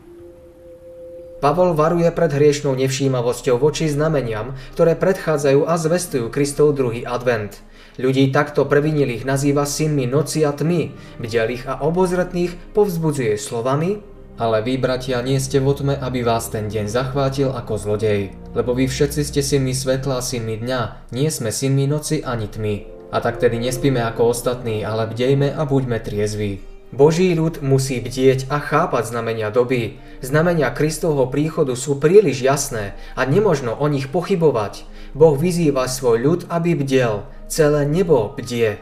Pavol 1.43 1.75
varuje 1.75 2.07
pred 2.15 2.31
hriešnou 2.31 2.71
nevšímavosťou 2.79 3.59
voči 3.59 3.91
znameniam, 3.91 4.55
ktoré 4.79 4.95
predchádzajú 4.95 5.67
a 5.67 5.75
zvestujú 5.75 6.31
Kristov 6.31 6.71
druhý 6.71 7.03
advent. 7.03 7.59
Ľudí 7.99 8.31
takto 8.31 8.63
previnilých 8.63 9.27
nazýva 9.27 9.67
synmi 9.67 10.07
noci 10.07 10.47
a 10.47 10.55
tmy, 10.55 10.95
bdelých 11.19 11.67
a 11.67 11.83
obozretných 11.83 12.73
povzbudzuje 12.73 13.35
slovami 13.35 14.12
ale 14.37 14.65
vy, 14.65 14.81
bratia, 14.81 15.21
nie 15.21 15.37
ste 15.37 15.61
vo 15.61 15.77
tme, 15.77 15.93
aby 15.93 16.25
vás 16.25 16.49
ten 16.49 16.65
deň 16.69 16.89
zachvátil 16.89 17.53
ako 17.53 17.77
zlodej. 17.77 18.33
Lebo 18.57 18.73
vy 18.73 18.89
všetci 18.89 19.21
ste 19.21 19.41
synmi 19.45 19.77
svetla 19.77 20.19
a 20.19 20.25
synmi 20.25 20.57
dňa, 20.57 21.11
nie 21.13 21.29
sme 21.29 21.53
synmi 21.53 21.85
noci 21.85 22.25
ani 22.25 22.49
tmy. 22.49 22.75
A 23.13 23.21
tak 23.21 23.37
tedy 23.37 23.61
nespíme 23.61 24.01
ako 24.01 24.33
ostatní, 24.33 24.81
ale 24.81 25.05
bdejme 25.05 25.53
a 25.53 25.61
buďme 25.69 26.01
triezví. 26.01 26.65
Boží 26.93 27.33
ľud 27.33 27.65
musí 27.65 27.97
bdieť 27.97 28.53
a 28.53 28.61
chápať 28.61 29.09
znamenia 29.09 29.49
doby. 29.49 29.97
Znamenia 30.21 30.69
Kristovho 30.69 31.25
príchodu 31.25 31.73
sú 31.73 31.97
príliš 31.97 32.45
jasné 32.45 32.93
a 33.17 33.25
nemožno 33.25 33.73
o 33.73 33.89
nich 33.89 34.13
pochybovať. 34.13 34.85
Boh 35.17 35.33
vyzýva 35.33 35.89
svoj 35.89 36.17
ľud, 36.21 36.41
aby 36.53 36.77
bdel. 36.77 37.25
Celé 37.49 37.89
nebo 37.89 38.33
bdie. 38.37 38.77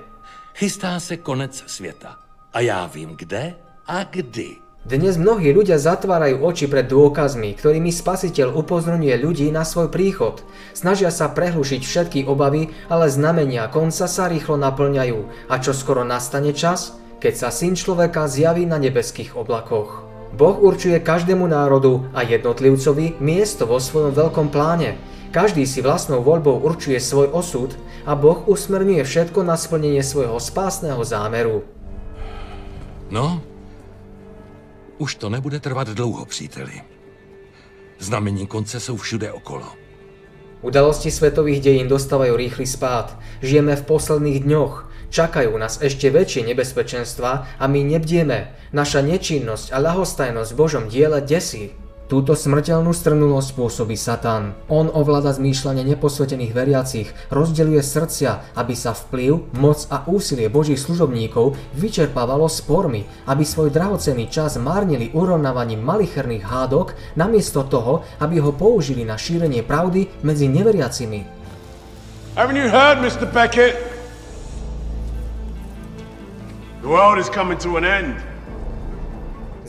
Chystá 0.55 0.99
se 0.99 1.17
konec 1.17 1.63
světa. 1.67 2.19
A 2.53 2.59
já 2.59 2.85
vím 2.85 3.15
kde 3.15 3.55
a 3.87 4.03
kdy. 4.03 4.70
Dnes 4.81 5.13
mnohí 5.13 5.53
ľudia 5.53 5.77
zatvárajú 5.77 6.41
oči 6.41 6.65
pred 6.65 6.89
dôkazmi, 6.89 7.53
ktorými 7.53 7.93
spasiteľ 7.93 8.57
upozorňuje 8.65 9.13
ľudí 9.13 9.53
na 9.53 9.61
svoj 9.61 9.93
príchod. 9.93 10.41
Snažia 10.73 11.13
sa 11.13 11.29
prehlušiť 11.29 11.81
všetky 11.85 12.19
obavy, 12.25 12.73
ale 12.89 13.05
znamenia 13.05 13.69
konca 13.69 14.09
sa 14.09 14.25
rýchlo 14.25 14.57
naplňajú. 14.57 15.53
A 15.53 15.61
čo 15.61 15.77
skoro 15.77 16.01
nastane 16.01 16.49
čas, 16.57 16.97
keď 17.21 17.33
sa 17.37 17.49
syn 17.53 17.77
človeka 17.77 18.25
zjaví 18.25 18.65
na 18.65 18.81
nebeských 18.81 19.37
oblakoch. 19.37 20.01
Boh 20.33 20.57
určuje 20.57 20.97
každému 20.97 21.45
národu 21.45 22.09
a 22.17 22.25
jednotlivcovi 22.25 23.21
miesto 23.21 23.69
vo 23.69 23.77
svojom 23.77 24.17
veľkom 24.17 24.49
pláne. 24.49 24.97
Každý 25.29 25.61
si 25.69 25.85
vlastnou 25.85 26.25
voľbou 26.25 26.57
určuje 26.57 26.97
svoj 26.97 27.29
osud 27.29 27.69
a 28.09 28.17
Boh 28.17 28.49
usmerňuje 28.49 29.05
všetko 29.05 29.45
na 29.45 29.61
splnenie 29.61 30.01
svojho 30.01 30.41
spásneho 30.41 31.05
zámeru. 31.05 31.69
No, 33.13 33.45
už 35.01 35.15
to 35.15 35.29
nebude 35.29 35.59
trvat 35.59 35.89
dlouho, 35.89 36.25
příteli. 36.25 36.81
Znamení 37.99 38.47
konce 38.47 38.79
jsou 38.79 38.97
všude 38.97 39.31
okolo. 39.31 39.65
Udalosti 40.61 41.09
svetových 41.09 41.65
dejín 41.65 41.89
dostávajú 41.89 42.37
rýchly 42.37 42.69
spád. 42.69 43.17
Žijeme 43.41 43.73
v 43.73 43.81
posledných 43.81 44.45
dňoch. 44.45 44.73
Čakajú 45.09 45.57
nás 45.57 45.81
ešte 45.81 46.13
väčšie 46.13 46.45
nebezpečenstva 46.53 47.57
a 47.57 47.65
my 47.65 47.81
nebdieme. 47.81 48.53
Naša 48.69 49.01
nečinnosť 49.01 49.73
a 49.73 49.81
ľahostajnosť 49.81 50.53
v 50.53 50.59
Božom 50.61 50.85
diele 50.85 51.17
desí. 51.25 51.73
Túto 52.11 52.35
smrteľnú 52.35 52.91
strnulosť 52.91 53.55
spôsobí 53.55 53.95
Satan. 53.95 54.51
On 54.67 54.91
ovláda 54.91 55.31
zmýšľanie 55.31 55.87
neposvetených 55.95 56.51
veriacich, 56.51 57.07
rozdeľuje 57.31 57.79
srdcia, 57.79 58.51
aby 58.59 58.75
sa 58.75 58.91
vplyv, 58.91 59.55
moc 59.55 59.87
a 59.87 60.03
úsilie 60.11 60.51
Božích 60.51 60.75
služobníkov 60.75 61.55
vyčerpávalo 61.71 62.51
spormi, 62.51 63.07
aby 63.31 63.47
svoj 63.47 63.71
drahocenný 63.71 64.27
čas 64.27 64.59
márnili 64.59 65.15
urovnávaním 65.15 65.79
malicherných 65.79 66.43
hádok, 66.43 66.99
namiesto 67.15 67.63
toho, 67.63 68.03
aby 68.19 68.43
ho 68.43 68.51
použili 68.51 69.07
na 69.07 69.15
šírenie 69.15 69.63
pravdy 69.63 70.11
medzi 70.19 70.51
neveriacimi. 70.51 71.23
Haven't 72.35 72.59
you 72.59 72.67
heard, 72.67 72.99
Mr. 72.99 73.23
Beckett? 73.23 73.79
The 76.83 76.91
world 76.91 77.23
is 77.23 77.31
coming 77.31 77.55
to 77.63 77.79
an 77.79 77.87
end. 77.87 78.30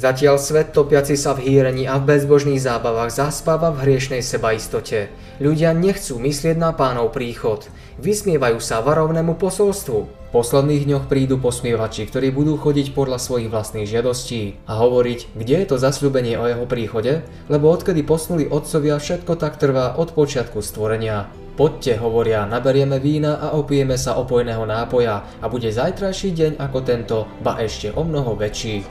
Zatiaľ 0.02 0.42
svet 0.42 0.74
topiaci 0.74 1.14
sa 1.14 1.30
v 1.38 1.46
hýrení 1.46 1.86
a 1.86 1.94
v 2.02 2.10
bezbožných 2.10 2.58
zábavách 2.58 3.14
zaspáva 3.14 3.70
v 3.70 3.86
hriešnej 3.86 4.18
sebaistote. 4.18 5.06
Ľudia 5.38 5.70
nechcú 5.78 6.18
myslieť 6.18 6.58
na 6.58 6.74
pánov 6.74 7.14
príchod. 7.14 7.70
Vysmievajú 8.02 8.58
sa 8.58 8.82
varovnému 8.82 9.38
posolstvu. 9.38 9.98
V 10.02 10.28
posledných 10.34 10.90
dňoch 10.90 11.06
prídu 11.06 11.38
posmievači, 11.38 12.10
ktorí 12.10 12.34
budú 12.34 12.58
chodiť 12.58 12.98
podľa 12.98 13.22
svojich 13.22 13.46
vlastných 13.46 13.86
žiadostí 13.86 14.58
a 14.66 14.82
hovoriť, 14.82 15.38
kde 15.38 15.54
je 15.62 15.66
to 15.70 15.76
zasľúbenie 15.78 16.34
o 16.34 16.50
jeho 16.50 16.66
príchode, 16.66 17.22
lebo 17.46 17.70
odkedy 17.70 18.02
posnuli 18.02 18.50
otcovia, 18.50 18.98
všetko 18.98 19.38
tak 19.38 19.62
trvá 19.62 19.94
od 20.02 20.18
počiatku 20.18 20.66
stvorenia. 20.66 21.30
Poďte, 21.54 22.00
hovoria, 22.02 22.48
naberieme 22.48 22.98
vína 22.98 23.38
a 23.38 23.54
opijeme 23.54 23.94
sa 23.94 24.18
opojného 24.18 24.66
nápoja 24.66 25.22
a 25.38 25.46
bude 25.46 25.70
zajtrajší 25.70 26.34
deň 26.34 26.52
ako 26.58 26.78
tento, 26.82 27.30
ba 27.44 27.60
ešte 27.62 27.94
o 27.94 28.02
mnoho 28.02 28.34
väčší. 28.34 28.82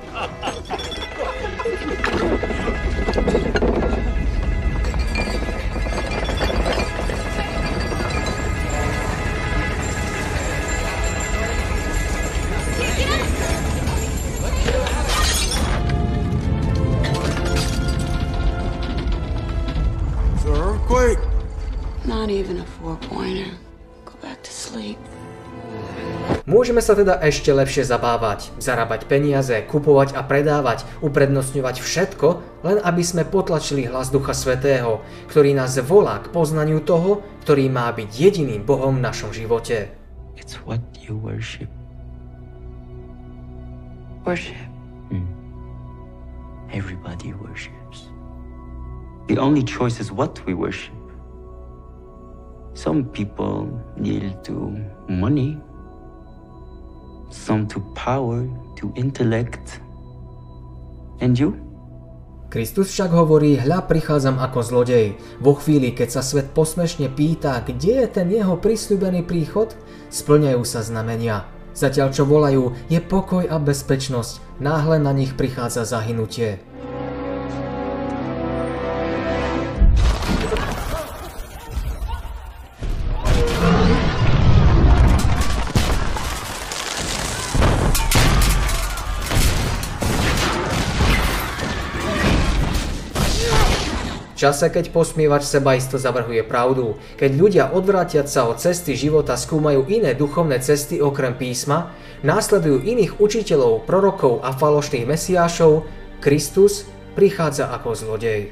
Even 23.02 23.10
a 23.10 23.10
four-pointer. 23.10 23.58
Go 24.06 24.14
back 24.22 24.44
to 24.44 24.52
sleep. 24.52 24.98
Môžeme 26.46 26.82
sa 26.82 26.96
teda 26.96 27.22
ešte 27.22 27.54
lepšie 27.54 27.86
zabávať, 27.86 28.52
zarábať 28.60 29.06
peniaze, 29.06 29.54
kupovať 29.70 30.18
a 30.18 30.24
predávať, 30.26 30.84
uprednostňovať 31.02 31.76
všetko, 31.80 32.28
len 32.66 32.78
aby 32.82 33.04
sme 33.06 33.24
potlačili 33.24 33.88
hlas 33.88 34.10
Ducha 34.10 34.34
Svetého, 34.34 35.02
ktorý 35.30 35.54
nás 35.54 35.78
volá 35.80 36.20
k 36.20 36.32
poznaniu 36.34 36.82
toho, 36.82 37.22
ktorý 37.46 37.70
má 37.70 37.92
byť 37.94 38.10
jediným 38.10 38.66
Bohom 38.66 38.98
v 39.00 39.06
našom 39.06 39.32
živote. 39.32 39.94
It's 40.36 40.60
what 40.66 40.82
you 41.00 41.16
worship. 41.16 41.70
Worship. 44.26 44.72
Everybody 46.72 47.34
worships. 47.34 48.08
The 49.28 49.38
only 49.38 49.64
choice 49.64 50.00
is 50.00 50.12
what 50.12 50.40
we 50.48 50.54
worship. 50.54 51.01
Some 52.72 53.12
people 53.12 53.68
kneel 54.00 54.32
to 54.48 54.72
money, 55.12 55.60
some 57.28 57.68
to 57.68 57.84
power, 57.94 58.48
to 58.80 58.92
intellect. 58.96 59.84
And 61.20 61.36
you? 61.36 61.60
Kristus 62.52 62.92
však 62.92 63.16
hovorí, 63.16 63.56
hľa 63.56 63.88
prichádzam 63.88 64.36
ako 64.40 64.60
zlodej. 64.60 65.16
Vo 65.40 65.56
chvíli, 65.56 65.96
keď 65.96 66.20
sa 66.20 66.22
svet 66.24 66.52
posmešne 66.52 67.08
pýta, 67.08 67.64
kde 67.64 68.04
je 68.04 68.08
ten 68.12 68.28
jeho 68.28 68.60
prisľúbený 68.60 69.24
príchod, 69.24 69.72
splňajú 70.12 70.60
sa 70.68 70.84
znamenia. 70.84 71.48
Zatiaľ 71.72 72.12
čo 72.12 72.28
volajú, 72.28 72.76
je 72.92 73.00
pokoj 73.00 73.48
a 73.48 73.56
bezpečnosť, 73.56 74.60
náhle 74.60 75.00
na 75.00 75.16
nich 75.16 75.32
prichádza 75.40 75.88
zahynutie. 75.88 76.60
Čase, 94.42 94.74
keď 94.74 94.90
posmievač 94.90 95.46
sebaisto 95.46 96.02
zavrhuje 96.02 96.42
pravdu, 96.42 96.98
keď 97.22 97.32
ľudia 97.38 97.66
odvrátiať 97.70 98.26
sa 98.26 98.50
od 98.50 98.58
cesty 98.58 98.98
života 98.98 99.38
skúmajú 99.38 99.86
iné 99.86 100.18
duchovné 100.18 100.58
cesty 100.66 100.98
okrem 100.98 101.38
písma, 101.38 101.94
následujú 102.26 102.82
iných 102.82 103.22
učiteľov, 103.22 103.86
prorokov 103.86 104.42
a 104.42 104.50
falošných 104.50 105.06
mesiášov, 105.06 105.86
Kristus 106.18 106.90
prichádza 107.14 107.70
ako 107.70 107.94
zlodej. 107.94 108.50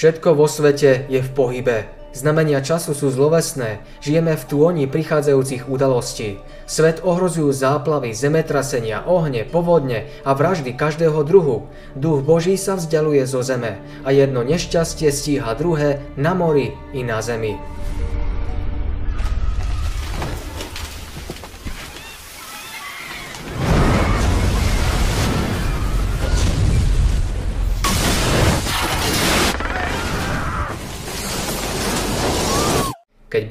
Všetko 0.00 0.32
vo 0.32 0.48
svete 0.48 1.04
je 1.12 1.20
v 1.20 1.30
pohybe. 1.36 1.84
Znamenia 2.16 2.64
času 2.64 2.96
sú 2.96 3.12
zlovesné, 3.12 3.84
žijeme 4.00 4.32
v 4.32 4.48
tôni 4.48 4.88
prichádzajúcich 4.88 5.68
udalostí. 5.68 6.40
Svet 6.64 7.04
ohrozujú 7.04 7.52
záplavy, 7.52 8.16
zemetrasenia, 8.16 9.04
ohne, 9.04 9.44
povodne 9.44 10.08
a 10.24 10.32
vraždy 10.32 10.72
každého 10.72 11.20
druhu. 11.20 11.68
Duch 11.92 12.24
Boží 12.24 12.56
sa 12.56 12.80
vzdialuje 12.80 13.28
zo 13.28 13.44
zeme 13.44 13.76
a 14.00 14.08
jedno 14.08 14.40
nešťastie 14.40 15.12
stíha 15.12 15.52
druhé 15.52 16.00
na 16.16 16.32
mori 16.32 16.72
i 16.96 17.04
na 17.04 17.20
zemi. 17.20 17.60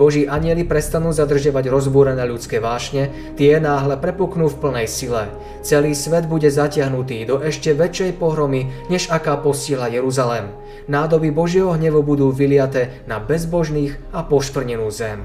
Boží 0.10 0.26
anieli 0.26 0.66
prestanú 0.66 1.14
zadržiavať 1.14 1.70
rozbúrené 1.70 2.26
ľudské 2.26 2.58
vášne, 2.58 3.14
tie 3.38 3.62
náhle 3.62 3.94
prepuknú 3.94 4.50
v 4.50 4.58
plnej 4.58 4.90
sile. 4.90 5.30
Celý 5.62 5.94
svet 5.94 6.26
bude 6.26 6.50
zatiahnutý 6.50 7.30
do 7.30 7.38
ešte 7.38 7.78
väčšej 7.78 8.18
pohromy, 8.18 8.74
než 8.90 9.14
aká 9.14 9.38
posiela 9.38 9.86
Jeruzalém. 9.86 10.50
Nádoby 10.90 11.30
Božieho 11.30 11.78
hnevu 11.78 12.02
budú 12.02 12.34
vyliaté 12.34 13.06
na 13.06 13.22
bezbožných 13.22 14.02
a 14.10 14.26
poštrnenú 14.26 14.90
zem. 14.90 15.22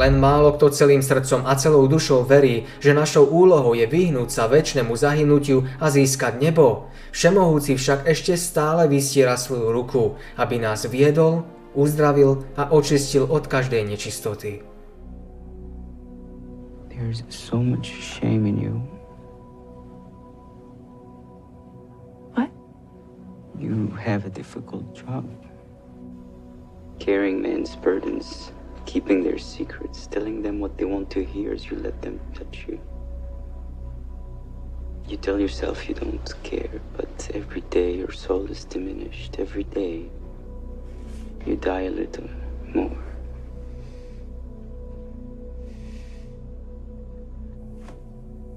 Len 0.00 0.16
málo 0.16 0.56
kto 0.56 0.72
celým 0.72 1.04
srdcom 1.04 1.44
a 1.44 1.52
celou 1.60 1.84
dušou 1.84 2.24
verí, 2.24 2.64
že 2.80 2.96
našou 2.96 3.28
úlohou 3.28 3.76
je 3.76 3.84
vyhnúť 3.84 4.32
sa 4.32 4.48
väčšnému 4.48 4.96
zahynutiu 4.96 5.68
a 5.76 5.92
získať 5.92 6.40
nebo. 6.40 6.88
Všemohúci 7.12 7.76
však 7.76 8.08
ešte 8.08 8.32
stále 8.40 8.88
vystiera 8.88 9.36
svoju 9.36 9.68
ruku, 9.68 10.16
aby 10.40 10.56
nás 10.56 10.88
viedol, 10.88 11.44
uzdravil 11.76 12.48
a 12.56 12.72
očistil 12.72 13.28
od 13.28 13.44
každej 13.44 13.84
nečistoty. 13.92 14.64
There's 16.88 17.20
so 17.28 17.60
much 17.60 17.92
shame 18.00 18.48
in 18.48 18.56
you. 18.56 18.80
What? 22.32 22.48
You 23.60 23.92
have 24.00 24.24
a 24.24 24.32
difficult 24.32 24.96
job. 24.96 25.28
Carrying 26.96 27.44
men's 27.44 27.76
burdens, 27.76 28.52
keeping 28.86 29.22
their 29.22 29.38
secrets, 29.38 30.06
telling 30.06 30.42
them 30.42 30.60
what 30.60 30.76
they 30.78 30.84
want 30.84 31.10
to 31.10 31.24
hear 31.24 31.52
as 31.52 31.70
you 31.70 31.76
let 31.78 32.00
them 32.02 32.20
touch 32.34 32.64
you. 32.68 32.80
You 35.08 35.16
tell 35.16 35.40
yourself 35.40 35.88
you 35.88 35.94
don't 35.96 36.42
care, 36.44 36.80
but 36.96 37.30
every 37.34 37.62
day 37.62 37.96
your 37.96 38.12
soul 38.12 38.46
is 38.46 38.64
diminished. 38.64 39.40
Every 39.40 39.64
day 39.64 40.06
you 41.44 41.56
die 41.56 41.82
a 41.82 41.90
little 41.90 42.28
more. 42.72 42.96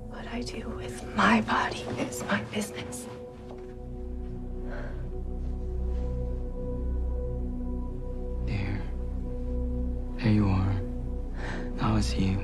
What 0.10 0.28
I 0.32 0.42
do 0.42 0.70
with 0.78 1.04
my 1.16 1.42
body 1.42 1.86
is 1.98 2.24
my 2.26 2.42
business. 2.54 3.08
There. 8.46 8.83
There 10.24 10.32
you 10.32 10.48
are. 10.48 10.74
Now 11.82 11.98
it's 11.98 12.16
you. 12.16 12.40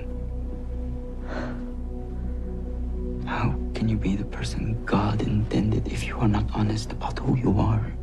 How 3.25 3.55
can 3.73 3.87
you 3.87 3.95
be 3.95 4.17
the 4.17 4.25
person 4.25 4.83
God 4.83 5.21
intended 5.21 5.87
if 5.87 6.05
you 6.05 6.17
are 6.17 6.27
not 6.27 6.43
honest 6.53 6.91
about 6.91 7.17
who 7.19 7.37
you 7.37 7.57
are? 7.57 7.93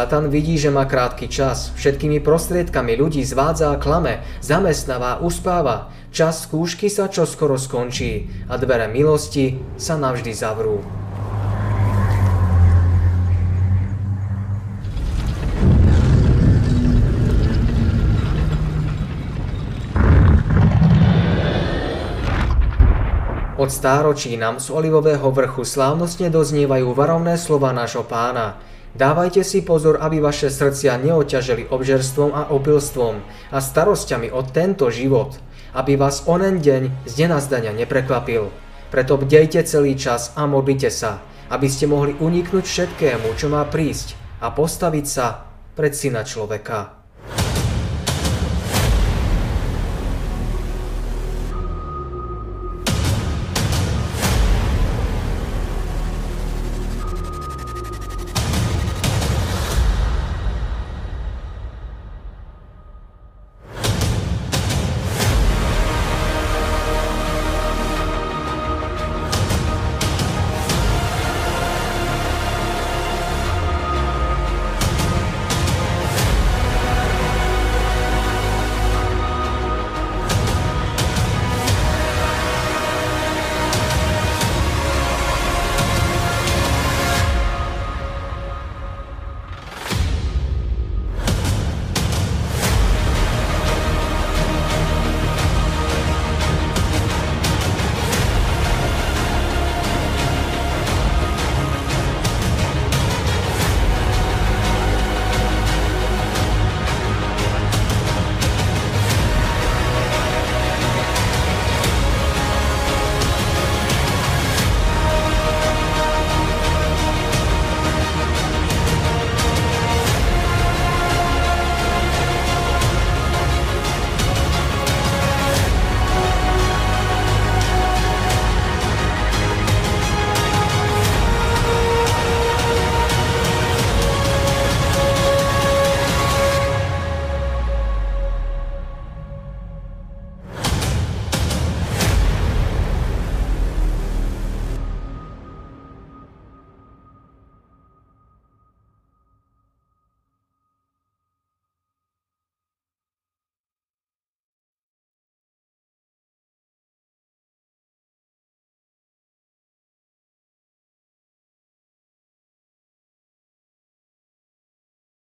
Satan 0.00 0.32
vidí, 0.32 0.56
že 0.56 0.72
má 0.72 0.88
krátky 0.88 1.28
čas, 1.28 1.76
všetkými 1.76 2.24
prostriedkami 2.24 2.96
ľudí 2.96 3.20
zvádza 3.20 3.68
a 3.68 3.76
klame, 3.76 4.24
zamestnáva, 4.40 5.20
uspáva. 5.20 5.92
Čas 6.08 6.48
skúšky 6.48 6.88
sa 6.88 7.12
čoskoro 7.12 7.60
skončí 7.60 8.32
a 8.48 8.56
dvere 8.56 8.88
milosti 8.88 9.60
sa 9.76 10.00
navždy 10.00 10.32
zavrú. 10.32 10.80
Od 23.60 23.68
stáročí 23.68 24.40
nám 24.40 24.64
z 24.64 24.72
olivového 24.72 25.28
vrchu 25.28 25.68
slávnostne 25.68 26.32
doznievajú 26.32 26.88
varovné 26.96 27.36
slova 27.36 27.76
nášho 27.76 28.08
pána. 28.08 28.56
Dávajte 28.90 29.46
si 29.46 29.62
pozor, 29.62 30.02
aby 30.02 30.18
vaše 30.18 30.50
srdcia 30.50 30.98
neoťažili 30.98 31.70
obžerstvom 31.70 32.34
a 32.34 32.50
opilstvom 32.50 33.22
a 33.54 33.58
starosťami 33.62 34.34
o 34.34 34.42
tento 34.42 34.90
život, 34.90 35.38
aby 35.78 35.94
vás 35.94 36.26
onen 36.26 36.58
deň 36.58 37.06
z 37.06 37.12
nenazdania 37.22 37.70
neprekvapil. 37.70 38.50
Preto 38.90 39.14
bdejte 39.14 39.62
celý 39.62 39.94
čas 39.94 40.34
a 40.34 40.50
modlite 40.50 40.90
sa, 40.90 41.22
aby 41.54 41.70
ste 41.70 41.86
mohli 41.86 42.18
uniknúť 42.18 42.66
všetkému, 42.66 43.38
čo 43.38 43.46
má 43.46 43.62
prísť 43.62 44.18
a 44.42 44.50
postaviť 44.50 45.06
sa 45.06 45.46
pred 45.78 45.94
syna 45.94 46.26
človeka. 46.26 46.99